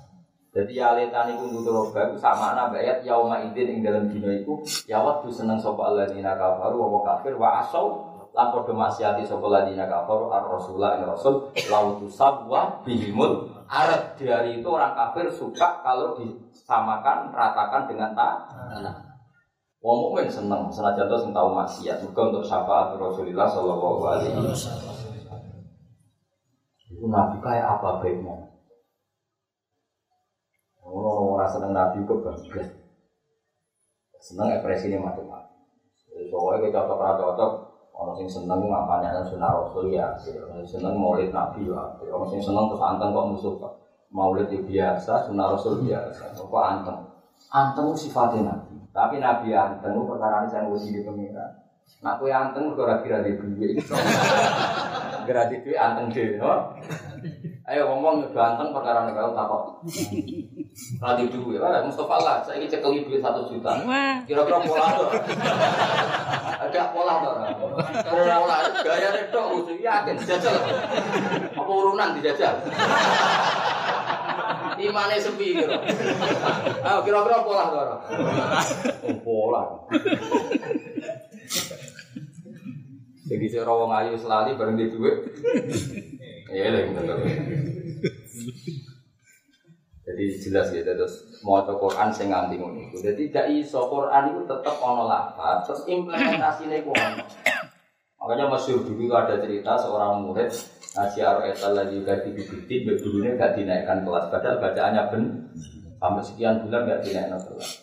[0.54, 4.62] Jadi ya letani kuntu turu babuk sama ana ayat yauma idzin ing dalam dina iku
[4.86, 10.32] yawat seneng sapa alladzina kafaru wong kafir wa asaw lan padha maksiati sapa ladina kafaru
[10.32, 16.16] ar rasulullah ing rasul lautu sabwa bihimul arad di hari itu orang kafir suka kalau
[16.16, 19.12] disamakan ratakan dengan tanah
[19.82, 24.94] Wong mukmin seneng senajan to sing tau maksiat muga untuk syafaat Rasulullah sallallahu alaihi wasallam.
[26.86, 28.62] Itu nabi kayak apa baiknya?
[30.86, 32.46] Oh, orang seneng nabi bagus.
[34.22, 35.50] Seneng ekspresinya macam-macam.
[36.30, 37.52] Soalnya kita cocok cocok
[38.02, 42.41] Orang sing seneng ngapane nang sunah Rasul ya, orang seneng maulid Nabi ya, orang sing
[42.41, 43.74] seneng terus anteng kok musuh kok.
[44.10, 46.34] Maulid ya biasa, sunah Rasul biasa.
[46.34, 46.97] Kok anteng?
[47.54, 48.82] Anteng sifatnya Nabi.
[48.89, 51.45] Tapi Nabi anteng perkara ini saya nguji di pengira.
[52.02, 53.78] Nak kue anteng kok kira di duit.
[55.30, 56.41] Kira di duit anteng deh,
[57.69, 59.63] Ayo ngomong udah anteng perkara ini kalau takut.
[61.32, 63.76] Duit, lah Mustafa lah, saya ini cekeli duit satu juta.
[64.26, 65.09] Kira-kira pola tuh.
[66.61, 67.34] Ada pola tuh.
[68.07, 70.55] Pola gaya itu usul yakin jajal.
[71.53, 72.55] Apa urunan dijajal?
[74.82, 75.76] Imane sepi gitu.
[76.82, 77.82] Ayo kira-kira pola tuh.
[79.05, 79.63] Oh, pola.
[83.32, 85.24] Jadi saya rawang ayu selali bareng di duit.
[86.52, 86.84] Iya lah,
[90.02, 94.76] Jadi jelas gitu terus mau Quran sing nganti ngono Jadi tidak iso Quran itu tetap
[94.84, 97.24] lafaz, terus implementasinya ku ono.
[98.22, 100.52] Makanya masyur dulu ada cerita seorang murid
[100.91, 104.28] ngaji Ar-Etal lagi gak dibibitin, dulunya gak dinaikkan kelas.
[104.30, 105.24] Padahal bacaannya ben
[105.97, 107.82] sampai sekian bulan gak dinaikkan kelas.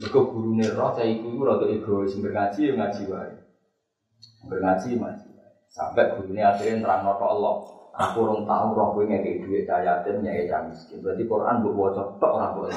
[0.00, 3.34] Mereka guru roh saya ikut rada egois ngaji ya ngaji wae.
[4.46, 5.28] Berngaji ngaji.
[5.68, 7.54] Sampai gurunya akhirnya terang noto Allah.
[7.94, 10.98] Aku orang tahu roh gue ngekei duit cahaya yatim nyai cah miskin.
[10.98, 12.74] Berarti Quran buat tok orang buat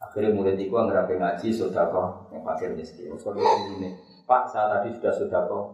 [0.00, 3.16] Akhirnya murid itu nggak ngaji sudah kok yang fakir miskin.
[3.16, 3.96] Terus ini,
[4.28, 5.64] Pak saya tadi sudah sudah kok.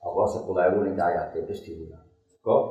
[0.00, 2.04] Apa sepuluh ribu nih cahaya yatim terus diulang.
[2.44, 2.62] Kok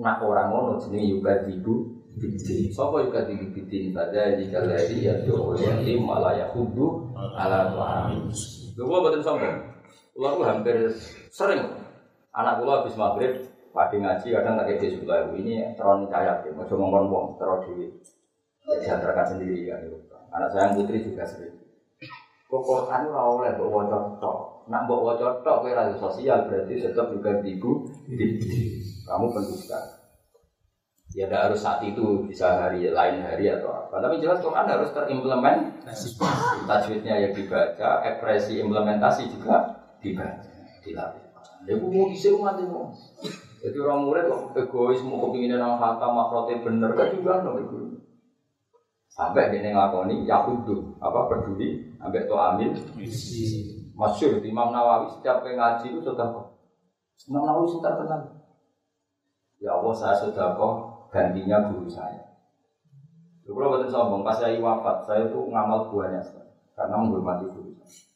[0.00, 2.72] nak orang ngono jenis juga ibu bidin.
[2.72, 8.32] Sopo juga di bidin pada jika lagi ya doa yang malah ya hudu ala tuhan.
[8.76, 9.56] Gue betul sombong.
[10.14, 10.88] Ular hampir
[11.28, 11.68] sering
[12.32, 13.32] anak gue habis maghrib
[13.74, 17.90] pagi ngaji kadang tak kayak sekolah ini teron cahaya ya mau cuma ngomong teron di
[18.62, 19.82] ya diantarkan sendiri kan
[20.30, 21.58] anak saya putri juga sering
[22.46, 24.38] kok Quran ora oleh mbok waca tok
[24.70, 25.66] nak mbok waca tok
[25.98, 27.82] sosial berarti tetap juga ibu
[29.10, 30.04] kamu pendusta
[31.14, 34.02] Ya tidak harus saat itu, bisa hari lain hari atau apa.
[34.02, 36.18] Tapi jelas Quran harus terimplementasi.
[36.66, 39.62] Tajwidnya ya dibaca, ekspresi implementasi juga
[40.02, 40.50] dibaca,
[40.82, 41.46] dilakukan.
[41.70, 42.82] Ya mau isi umat itu.
[43.64, 47.96] Jadi orang murid kok egois mau kepingin nang kata makrote bener kan juga no itu.
[49.08, 52.76] Sampai dia ngelakoni yahudu apa peduli sampai to amil.
[53.94, 56.60] Masyur Imam Nawawi setiap ngaji itu sudah kok.
[57.24, 58.22] Imam Nawawi sudah terkenal.
[59.64, 60.74] Ya Allah saya sudah kok
[61.08, 62.20] gantinya guru saya.
[63.44, 66.20] Kalau betul sombong, pas saya wafat, saya itu ngamal buahnya
[66.72, 68.13] karena menghormati guru saya.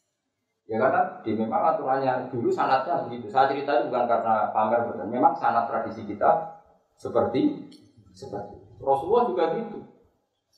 [0.68, 3.32] Ya karena di memang aturannya dulu sanatnya begitu.
[3.32, 5.08] Saya cerita itu bukan karena pamer betul.
[5.08, 6.60] Memang sanat tradisi kita
[6.92, 7.72] seperti
[8.12, 9.80] seperti Rasulullah juga gitu.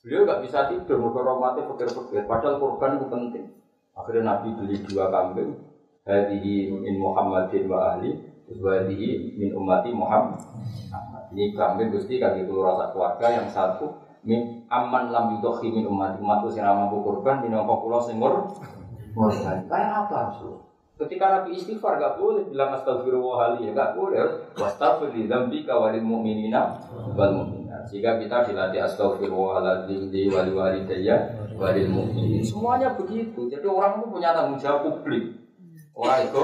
[0.03, 2.27] Beliau nggak bisa tidur, menghormati fakir-fakir.
[2.27, 3.45] Padahal korban itu penting.
[3.95, 5.55] Akhirnya Nabi beli dua kambing.
[6.03, 8.11] Hadihi min Muhammadin wa ahli.
[8.51, 10.43] Wadihi min ummati Muhammad.
[11.31, 13.95] Ini kambing gusti kaki keluar rasa keluarga yang satu
[14.27, 18.03] min aman lam yudokhi min umat umatku sing mampu kurban di nopo pulau
[19.13, 19.57] kurban.
[19.67, 20.55] Kayak apa Rasul?
[21.01, 26.05] Ketika Nabi istighfar gak boleh bilang astagfirullah ya gak boleh harus wastafir di dambi kawalil
[26.05, 26.77] mu'minina
[27.17, 27.89] wal mu'minat.
[27.89, 32.45] Jika kita dilatih astagfirullahaladzim di wali wali daya walil mu'minin.
[32.45, 33.49] Semuanya begitu.
[33.49, 35.41] Jadi orang itu punya tanggung jawab publik.
[35.97, 36.43] Orang itu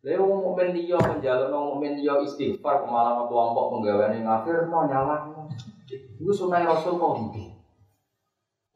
[0.00, 5.28] Lha wong mukmin liya mukmin liya istighfar malah kelompok penggaweane ngafir mau nyalah.
[6.16, 7.36] Iku sunah Rasul kok?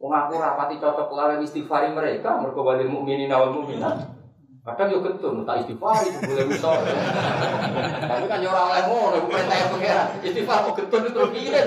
[0.02, 4.10] Wong aku rapati cocok lawan istighfari mereka mergo walil mukminin wal mukminat.
[4.64, 6.72] Kadang yo ketun tak istighfar itu boleh bisa.
[8.08, 10.04] Tapi kan yo ora oleh ngono, iku perintah pengira.
[10.24, 11.60] Istighfar kok ketun itu piye?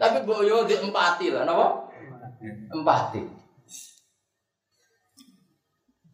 [0.00, 1.92] Tapi mbok yo empati lah, napa?
[2.72, 3.20] Empati.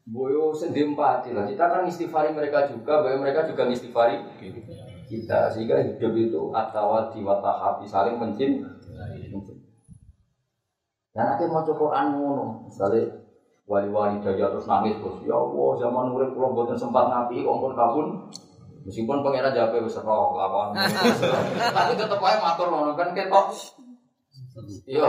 [0.05, 1.49] Boyo sedih empati lah.
[1.49, 4.19] Kita kan istighfari mereka juga, bahwa mereka juga istighfari
[5.07, 5.49] kita.
[5.55, 8.67] Sehingga hidup itu atau hati saling mencin.
[11.15, 13.25] Dan nanti mau coba anu, misalnya
[13.65, 18.29] wali-wali daya terus nangis terus ya Allah zaman murid pulau buatan sempat ngapi ompon kabun
[18.85, 20.77] meskipun pengira jawab wis roh lawan
[21.77, 23.57] tapi tetap aja matur ngono kan ketok
[24.85, 25.09] iya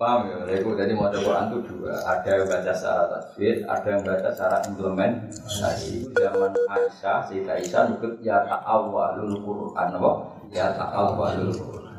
[0.00, 0.56] Paham ya?
[0.56, 1.92] Itu jadi mau Quran itu dua.
[1.92, 6.08] Ada yang baca secara tajwid, ada yang baca secara implementasi.
[6.16, 10.12] Zaman Aisyah, Sayyidah Aisyah ikut ya ta'awwalul Quran, apa?
[10.48, 11.89] Ya ta'awwalul Quran.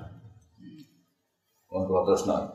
[1.71, 2.51] Untuk terus nol.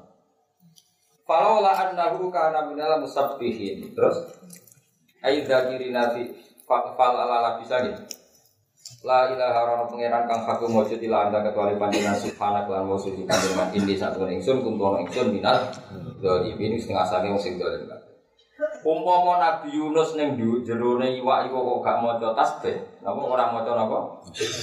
[1.24, 3.96] Falau la annahu kana minal musabbihin.
[3.96, 4.16] Terus
[5.24, 6.36] ayat dzakiri nabi
[6.68, 7.96] fal ala bisa nih.
[9.02, 13.26] La ilaha rono pangeran kang hakum wujud ila anda kecuali panjenengan subhanak lan wa suci
[13.26, 15.74] panjenengan ini satu ingsun kuntono ingsun minat
[16.22, 17.86] dari ini setengah sange wong sing dolim
[18.86, 23.98] Umpama Nabi Yunus ning jerone iwak iku kok gak maca tasbih, napa ora maca napa?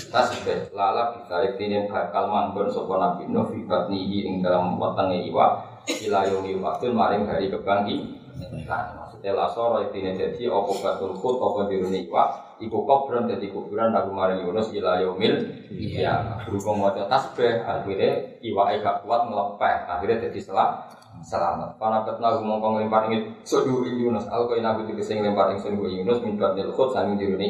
[0.08, 0.72] Tasbih.
[0.72, 6.24] Lala bisa tine bakal manggon sapa Nabi Nuh fi batnihi ing dalam wetenge iwak ila
[6.24, 8.24] yaumi waktu maring hari kebangki.
[8.64, 12.28] Maksudnya lasoro ini jadi apa batul khut apa jerone iwak
[12.64, 15.36] iku kubron jadi kuburan lagu maring Yunus ila yaumil
[15.68, 20.80] iya berhubung mau tasbih akhirnya iwa gak kuat melepeh akhirnya jadi selam
[21.24, 21.80] selamat.
[21.80, 24.28] Karena ketna mongko nglempar ing sudu Yunus.
[24.28, 27.48] Al kaya nabi tegese nglempar ing sudu Yunus min badil khut sami dirune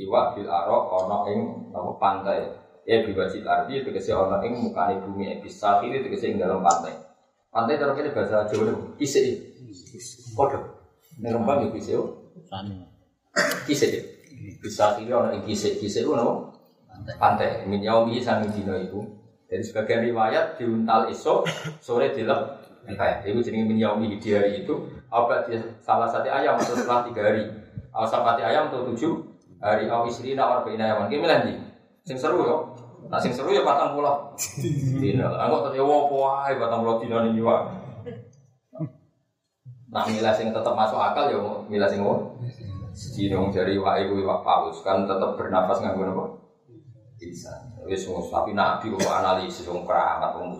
[0.00, 2.40] iwa bil aro ana ing apa pantai.
[2.82, 6.96] Ya biwajib arti tegese ana ing mukane bumi bisa kiri tegese ing dalam pantai.
[7.52, 9.24] Pantai terus kene bahasa Jawa kisih
[10.32, 10.58] padha.
[11.20, 12.00] Nek rembang ya kisih
[13.68, 13.90] kisih
[14.58, 16.48] bisa kiri orang yang kisik kisik itu nama
[17.20, 17.68] pantai.
[17.68, 21.44] Min yaumi sami dino itu jadi sebagian riwayat diuntal esok
[21.84, 24.74] sore dilep Kayak itu jadi menyaumi di hari itu
[25.06, 27.46] apa dia salah satu ayam atau setelah tiga hari.
[27.94, 29.22] Awal sapati ayam atau tujuh
[29.62, 31.06] hari awal istri nawar bina ayam.
[31.06, 31.56] Gimana nih?
[32.02, 32.56] Sing seru yo.
[33.06, 34.34] Nah sing seru ya batang pulau.
[34.98, 35.28] Dino.
[35.30, 37.70] Angkot tadi wow puai batang pulau dino nih juga.
[39.92, 41.38] Nah milah sing tetap masuk akal ya
[41.70, 42.34] milah sing wow.
[42.92, 46.24] Dino dari wae kuwi wak paus kan tetap bernapas nganggo apa?
[47.20, 47.54] Bisa.
[47.82, 50.58] Tapi nabi kok analisis wong keramat wong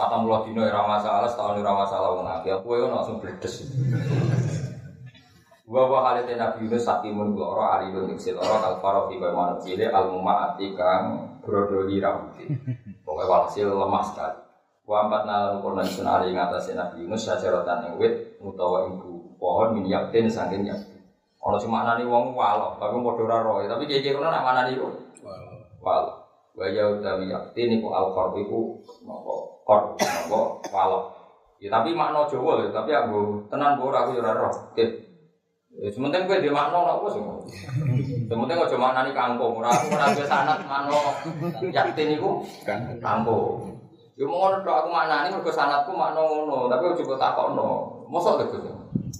[0.00, 2.48] patang puluh dino ora masalah, setahun ora masalah wong nabi.
[2.56, 3.68] Aku yo langsung bledes.
[5.68, 9.86] Wa wa halate Nabi Yunus sakimun loro alilun iksil loro kal faro fi manuk cile
[9.92, 12.48] al mumaati kang brodoli rambuti.
[13.04, 14.40] Pokoke walhasil lemah sekali.
[14.88, 18.98] Wa ampat nalan kurna sun ali ngatasé Nabi Yunus sajaratan ing wit utawa ing
[19.38, 21.04] pohon min yaktin saking yaktin.
[21.38, 24.92] Ana sing maknani wong walo, tapi padha ora roe, tapi kiye-kiye kono nak maknani kok.
[25.80, 26.12] Walo.
[26.58, 28.74] Wa ya utawi yaktin iku al qarb iku
[29.70, 30.40] napa qor napa
[30.74, 31.00] walo.
[31.60, 34.54] Ya tapi makna Jawa lho, tapi aku tenan ora aku ya ora roh.
[34.72, 34.84] Oke.
[35.76, 37.22] Ya sementing kowe dhe makna apa sing.
[38.26, 40.96] Sementing aja maknani kangkung, ora aku ora biasa sanad makna
[41.68, 42.40] yaktin iku
[42.98, 43.76] kangkung.
[44.16, 47.68] Ya mau ngono aku maknani mergo sanadku makna ngono, tapi aja kok takokno.
[48.10, 48.64] Mosok lho Gus.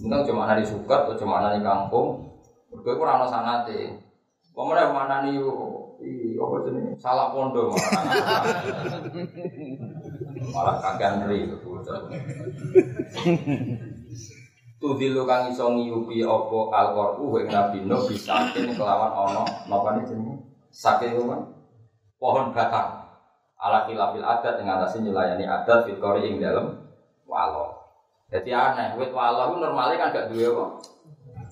[0.00, 2.24] Sementing aja maknani sukat, aja maknani kangkung.
[2.72, 4.00] Mergo ora ana sanate.
[4.56, 5.52] Pemene maknani yo
[6.40, 6.96] apa jenenge?
[6.96, 7.76] Salah pondok
[10.52, 10.76] malah.
[10.82, 11.48] Kagak ngeri.
[14.80, 20.40] Tudilu kang iso ngiyupi apa al-Qur'an wa Nabi Nuh bisakin kelawan ana napa jenenge?
[20.72, 21.36] Saking apa?
[22.16, 23.04] Pohon batang.
[23.60, 26.80] Ala khilafil adat yang atasnya nyelayani adat fitkori ing dalam
[27.28, 27.76] walo.
[28.32, 30.64] Jadi aneh, wit walo itu normalnya kan gak duwe apa?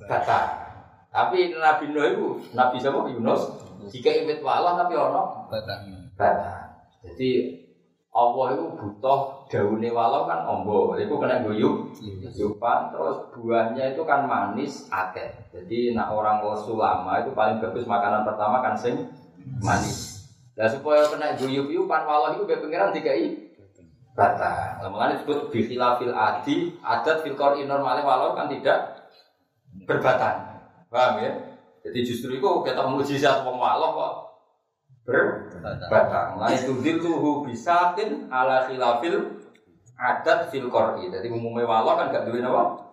[0.09, 0.47] Batang.
[1.13, 2.27] Tapi Nabi Nuh itu,
[2.57, 3.13] Nabi siapa?
[3.13, 3.45] Yunus.
[3.93, 5.81] Jika wit walo tapi ono Batang.
[6.17, 6.65] batang.
[7.05, 7.61] Jadi
[8.19, 14.27] Allah itu butuh daunnya walau kan ombo, itu kena guyup, guyupan, terus buahnya itu kan
[14.27, 15.31] manis, akeh.
[15.55, 19.07] Jadi nak orang lama itu paling bagus makanan pertama kan sing
[19.63, 20.27] manis.
[20.59, 23.55] Nah supaya kena guyup yupan walau itu biar pengiran dikai
[24.19, 24.83] batang.
[24.83, 29.07] Lamongan disebut bihilafil adi, adat filkor normalnya walau kan tidak
[29.87, 30.59] berbatang.
[30.91, 31.31] Paham ya?
[31.87, 34.15] Jadi justru itu kita mujizat wong walau kok
[35.09, 36.37] berbatang.
[36.37, 39.41] Nah itu dilluhu bisatin ala khilafil
[39.97, 41.09] adat fil qori.
[41.09, 42.85] Jadi umumnya walau kan gak duwe napa?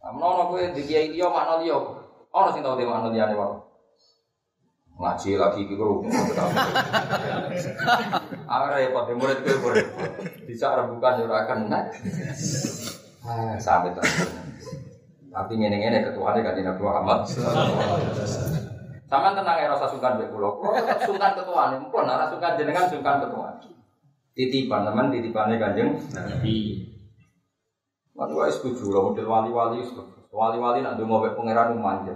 [0.00, 1.76] Amno ono kowe di kiai liya makna liya.
[2.30, 3.58] Ono sing tau de makna liyane wae.
[5.00, 6.04] Ngaji lagi iki kru.
[8.52, 9.86] Ara repot murid kowe murid.
[10.46, 11.90] Bisa rembukan yo ora kena.
[13.20, 14.12] Ah, terus.
[15.30, 17.20] Tapi ngene-ngene ketuane kan Nabi Muhammad.
[19.10, 20.54] Sama tenang ya rasa sungkan mbek kula.
[20.54, 23.58] Kula tetep sungkan ketuane, mumpun ora sungkan jenengan sungkan ketuane.
[24.38, 26.86] Titipan teman titipane Kanjeng Nabi.
[28.14, 30.30] Kan gue setuju lah model wali-wali setuju.
[30.30, 32.14] Wali-wali nak dongo mbek pangeran manja.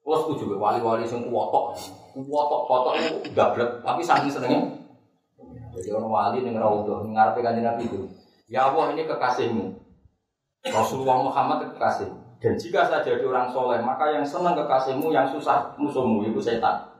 [0.00, 1.76] Gue setuju mbek wali-wali sing kuwotok.
[2.16, 4.60] Kuwotok kotok itu gablek, tapi saking senengnya.
[5.76, 8.08] Jadi orang wali ning raudhah ning ngarepe Kanjeng Nabi itu.
[8.48, 9.68] Ya Allah ini kekasihmu.
[10.64, 12.21] Rasulullah Muhammad kekasih.
[12.42, 16.90] Dan jika saya jadi orang soleh, maka yang senang kekasihmu, yang susah musuhmu itu setan.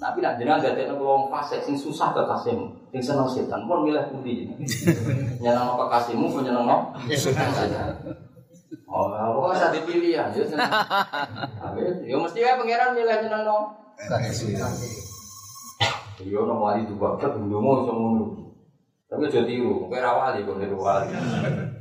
[0.00, 4.00] Nabi nak jenengan dadi nek wong fasik sing susah kekasihmu, sing seneng setan, pun milih
[4.08, 4.48] putih.
[5.44, 6.66] Nyeneng kekasihmu, pun nyeneng
[7.12, 7.52] setan.
[8.90, 10.26] Oh, kok saya dipilih ya?
[10.34, 10.42] Ya.
[11.62, 13.70] Tapi, ya mesti ya pangeran milih nyeneng no.
[16.26, 18.26] Yo ono wali dua ket ndonga iso ngono.
[19.08, 21.08] Tapi aja tiru, kowe ra wali kok niru wali.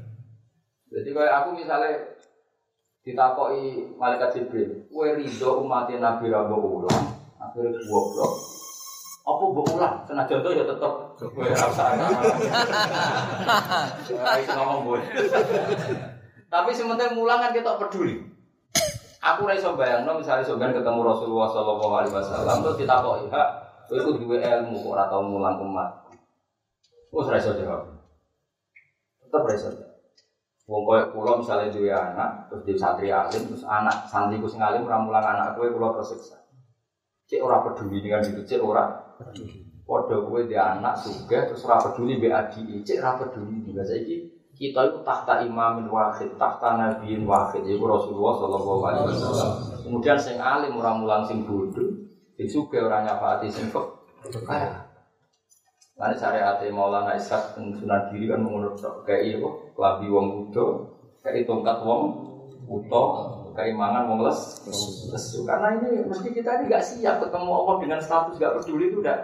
[0.94, 1.92] Jadi kayak aku misalnya
[3.04, 7.06] ditakoki malaikat Jibril, kowe ridho umat Nabi ra mbok ulang,
[7.40, 8.34] akhirnya goblok.
[9.24, 9.96] Apa mbok ulang?
[10.04, 11.88] Senajan ya tetep kowe ra usah.
[14.60, 15.00] Ngomong kowe.
[16.50, 18.26] Tapi sementara mulang kan kita peduli.
[19.20, 23.50] Aku ra iso bayangno misalnya sampean ketemu Rasulullah sallallahu alaihi wasallam terus ditakoki, "Hak,
[23.92, 26.08] kowe iku duwe ilmu kok ora tau mulang umat."
[27.12, 27.90] Wes ra iso jawab.
[29.24, 29.89] Tetep ra iso.
[30.70, 34.86] Wong koyo kula misalnya duwe anak, terus di santri alim, terus anak santriku sing alim
[34.86, 36.38] ora mulang anak kowe kula tersiksa.
[37.26, 38.86] Cek ora peduli dengan itu, cek ora
[39.18, 39.66] peduli.
[39.82, 43.66] Padha kowe di anak sugih terus ora peduli mbek adike, cek ora peduli.
[43.66, 44.30] Juga saiki
[44.60, 49.52] kita itu tahta imamin wahid, tahta nabiin wahid, yaitu Rasulullah Shallallahu Alaihi Wasallam.
[49.88, 51.90] Kemudian sing alim orang mulang sing bodoh,
[52.38, 53.74] sing suge orang nyafati sing
[54.46, 54.86] kaya.
[56.00, 61.44] Nanti syariat Maulana Ishak dan Sunan Diri kan menurut kayak kok kelabi wong kudo, kayak
[61.44, 62.02] tongkat wong
[62.72, 63.04] uto,
[63.52, 64.40] kayak mangan wong les,
[65.12, 65.44] lesu.
[65.44, 69.18] Karena ini mesti kita ini nggak siap ketemu Allah dengan status nggak peduli itu udah.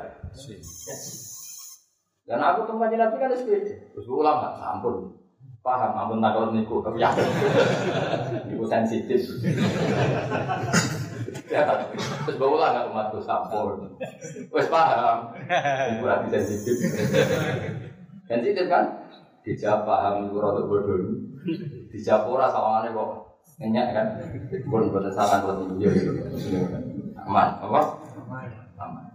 [2.26, 3.73] Dan aku teman Nabi kan sepeda.
[3.95, 5.15] Terus ulama, ampun.
[5.61, 6.81] Paham, ampun takut niku.
[6.81, 7.14] Tapi ya,
[8.49, 9.30] niku sensitif.
[11.49, 11.61] Ya,
[12.26, 13.97] terus bawa lah nggak umatku sampun.
[14.49, 15.31] Wes paham.
[15.45, 16.76] Niku berarti sensitif.
[18.26, 18.85] sensitif kan?
[19.45, 21.22] Dijawab paham niku rada bodoh.
[21.93, 23.09] Dijawab ora sawangane kok
[23.61, 24.07] nyenyak kan.
[24.65, 25.91] Pun boten salah buat niku yo.
[27.26, 27.81] Aman, apa?
[28.77, 29.05] Aman.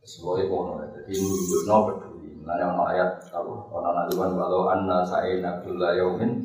[0.00, 2.28] Semuanya kono, jadi nunjukno peduli.
[2.40, 3.52] Mulanya ono ayat, apa?
[3.68, 6.40] Ono naluan walau anna sa'in abdullah yaumin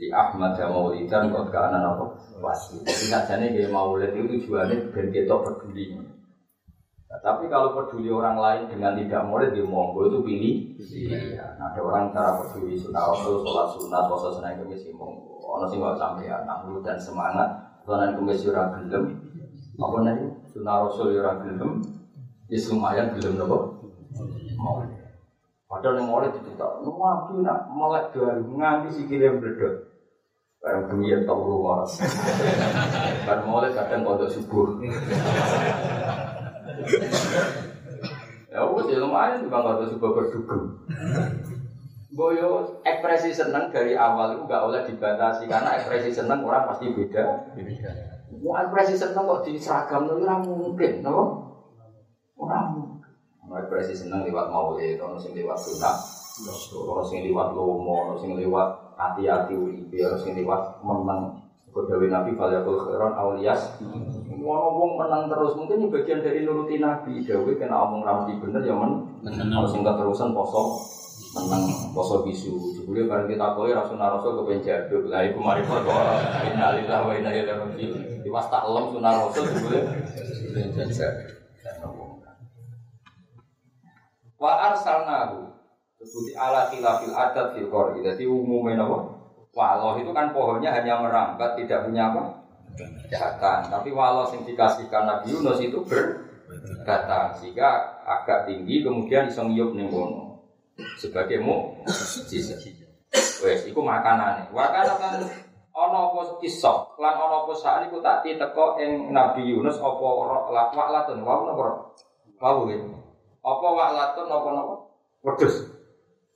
[0.00, 2.16] di Ahmad yang maulidan kot kanan apa?
[2.40, 2.80] Wasi.
[2.88, 5.92] Jadi sajane kayak maulid itu tujuannya ben ketok peduli.
[5.92, 10.56] Nah, tapi kalau peduli orang lain dengan tidak maulid dia monggo itu pilih.
[10.80, 11.52] Iya.
[11.60, 15.36] Nah, ada orang cara peduli sunnah rasul, sholat sunat, puasa senang kemis ya monggo.
[15.44, 16.40] Ono sing nggak sampai ya,
[16.80, 17.48] dan semangat.
[17.84, 19.04] Sholat kemis ora gelem.
[19.76, 20.16] Apa nih?
[20.48, 21.84] Sunnah rasul ora gelem.
[22.48, 23.84] Ya lumayan gelem nopo.
[24.56, 24.96] Maulid.
[25.68, 29.89] Padahal yang maulid itu tak, nabi nak melek dari nganti sikile bledok.
[30.60, 31.88] Barang bunyi yang tahu rumah.
[33.24, 34.68] Kan mulai kadang kodok subuh.
[38.50, 40.62] Ya wes ya lumayan juga kodok subuh berdugem.
[42.10, 47.54] Boyo ekspresi seneng dari awal itu nggak boleh dibatasi karena ekspresi seneng orang pasti beda.
[48.42, 51.18] Mau ekspresi seneng kok di seragam itu orang mungkin, no?
[52.34, 53.10] Orang mungkin.
[53.54, 55.96] Ekspresi seneng lewat maulid, orang sing lewat sunat,
[56.74, 61.40] orang sing lewat lomo, orang sing lewat hati-hati uripe harus sing liwat menang.
[61.70, 63.78] Kodawi Nabi Faliyakul Khairan Auliyas
[64.40, 65.54] Mau ngomong menang terus.
[65.54, 67.22] Mungkin ini bagian dari nuruti Nabi.
[67.22, 69.06] Dawi kena omong ramadi bener ya men.
[69.54, 70.80] Harus singkat terusan poso
[71.30, 72.74] Menang poso bisu.
[72.74, 75.06] Jebule bareng kita koi Rasulullah Rasul kepen jaduk.
[75.06, 75.94] Lah iku mari foto
[76.50, 78.02] Innalillah wa inna ilaihi raji'un.
[78.26, 79.80] Diwas tak lem sunah Rasul jebule.
[84.40, 85.59] Wa arsalnahu
[86.00, 88.00] Seperti ala khilafil adat fil qori.
[88.00, 88.98] Jadi umumnya apa?
[89.52, 92.40] Walau itu kan pohonnya hanya merambat, tidak punya apa?
[93.12, 93.68] Batang.
[93.68, 97.36] Tapi walau yang dikasihkan Nabi Yunus itu berbatang.
[97.36, 99.92] Sehingga agak tinggi, kemudian bisa ngiyup nih
[100.96, 101.84] Sebagai mu,
[103.44, 104.48] Wes, itu makanan.
[104.48, 105.12] Makanan kan
[105.76, 110.08] ono apa kisah, lan ono apa saat iku tak teko ing Nabi Yunus apa
[110.48, 111.92] waklatun, wau napa?
[112.40, 112.64] Wau.
[113.44, 114.74] Apa waklatun napa napa?
[115.20, 115.79] Wedhus.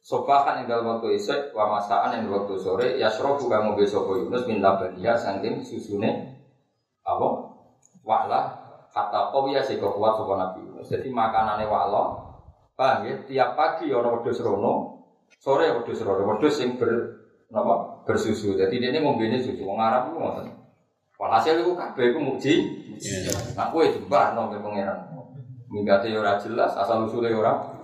[0.04, 4.44] Sobahan yang dalam waktu isek, wa masaan yang dalam waktu sore, yasrofu kamu besok Yunus
[4.44, 6.44] min labania sangking susune
[7.00, 7.56] apa?
[8.04, 8.40] Wa'la
[8.92, 10.92] kata ya sih kuat sopan Nabi Yunus.
[10.92, 12.04] Jadi makanannya wa'la,
[12.76, 13.16] paham ya?
[13.24, 15.00] Tiap pagi orang wedhus rono,
[15.40, 16.92] sore wedhus rono, wedhus yang ber
[17.56, 18.04] apa?
[18.04, 18.60] bersusu.
[18.60, 20.46] Jadi dia ini ngombene susu, wong Arab itu ngoten.
[21.16, 22.54] Walhasil itu kabeh iku muji.
[23.56, 25.16] Nah kowe jembah nang pangeran.
[25.72, 27.80] Minggate ora jelas, asal usule ora.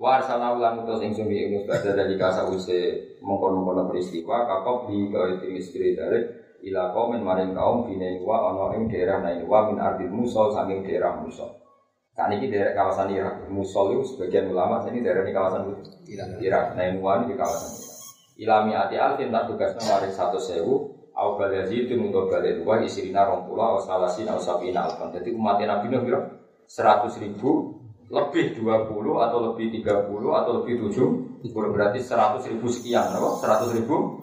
[0.00, 5.12] Wa arsalna ulan utus ing sumi Yunus pada dari kasa use mengkon-mengkon peristiwa kakop di
[5.12, 6.24] gawe timis kiri dari
[6.72, 10.88] ila kaum maring kaum bine wa ana ing daerah nain wa min ardil musol saking
[10.88, 11.52] daerah musol.
[12.16, 15.62] Saat ini daerah kawasan Irak, Musol itu sebagian ulama, ini daerah ini kawasan
[16.10, 16.28] Irak.
[16.42, 16.64] Irak,
[17.00, 17.96] wa di kawasan Irak.
[18.40, 20.74] Ilami ati alfin tak tugasnya maring satu sewu,
[21.16, 25.14] au balazi itu untuk balai dua isirina rompula, au salasin, au sabina alfan.
[25.16, 26.02] Jadi umatnya Nabi Nuh
[26.66, 27.79] seratus ribu
[28.10, 28.90] lebih 20
[29.22, 33.38] atau lebih 30 atau lebih 70 berarti 100 ribu sekian apa?
[33.38, 34.18] 100 ribu?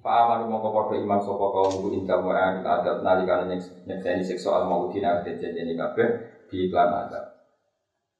[0.00, 3.44] Pak Amar mau kepada iman sopo kaum ibu inka mu'an adab nalikan
[3.84, 6.08] nyekseni seksual mau dina ini kabeh
[6.48, 7.24] di iklan adab.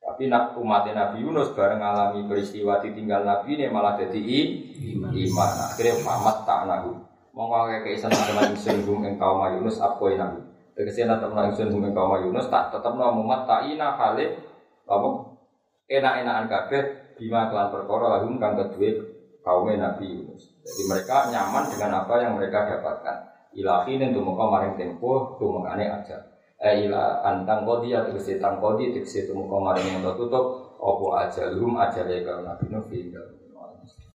[0.05, 4.20] Tapi nak umat Nabi Yunus bareng alami peristiwa ditinggal Nabi ini malah jadi
[5.01, 5.51] iman.
[5.64, 10.43] akhirnya pamat tak nagu mau ngake keisan teman ingsun hum engkau Yunus apa nabi
[10.74, 14.49] tegese teman ingsun hum engkau Yunus tak tetap nama umat tak ina kali
[14.90, 15.08] apa
[15.86, 16.82] enak-enakan kabeh
[17.14, 18.90] bima kelan perkara lahum kang kedue
[19.46, 20.50] kaum Nabi Yunus.
[20.66, 23.16] Jadi mereka nyaman dengan apa yang mereka dapatkan.
[23.50, 26.18] Ilahi dan tumuka maring tempo tumekane aja.
[26.60, 31.48] Eh ila antang kodi atau kesi tang kodi tegese tumuka maring yang tertutup opo aja
[31.50, 32.84] lum aja kaum Nabi Nuh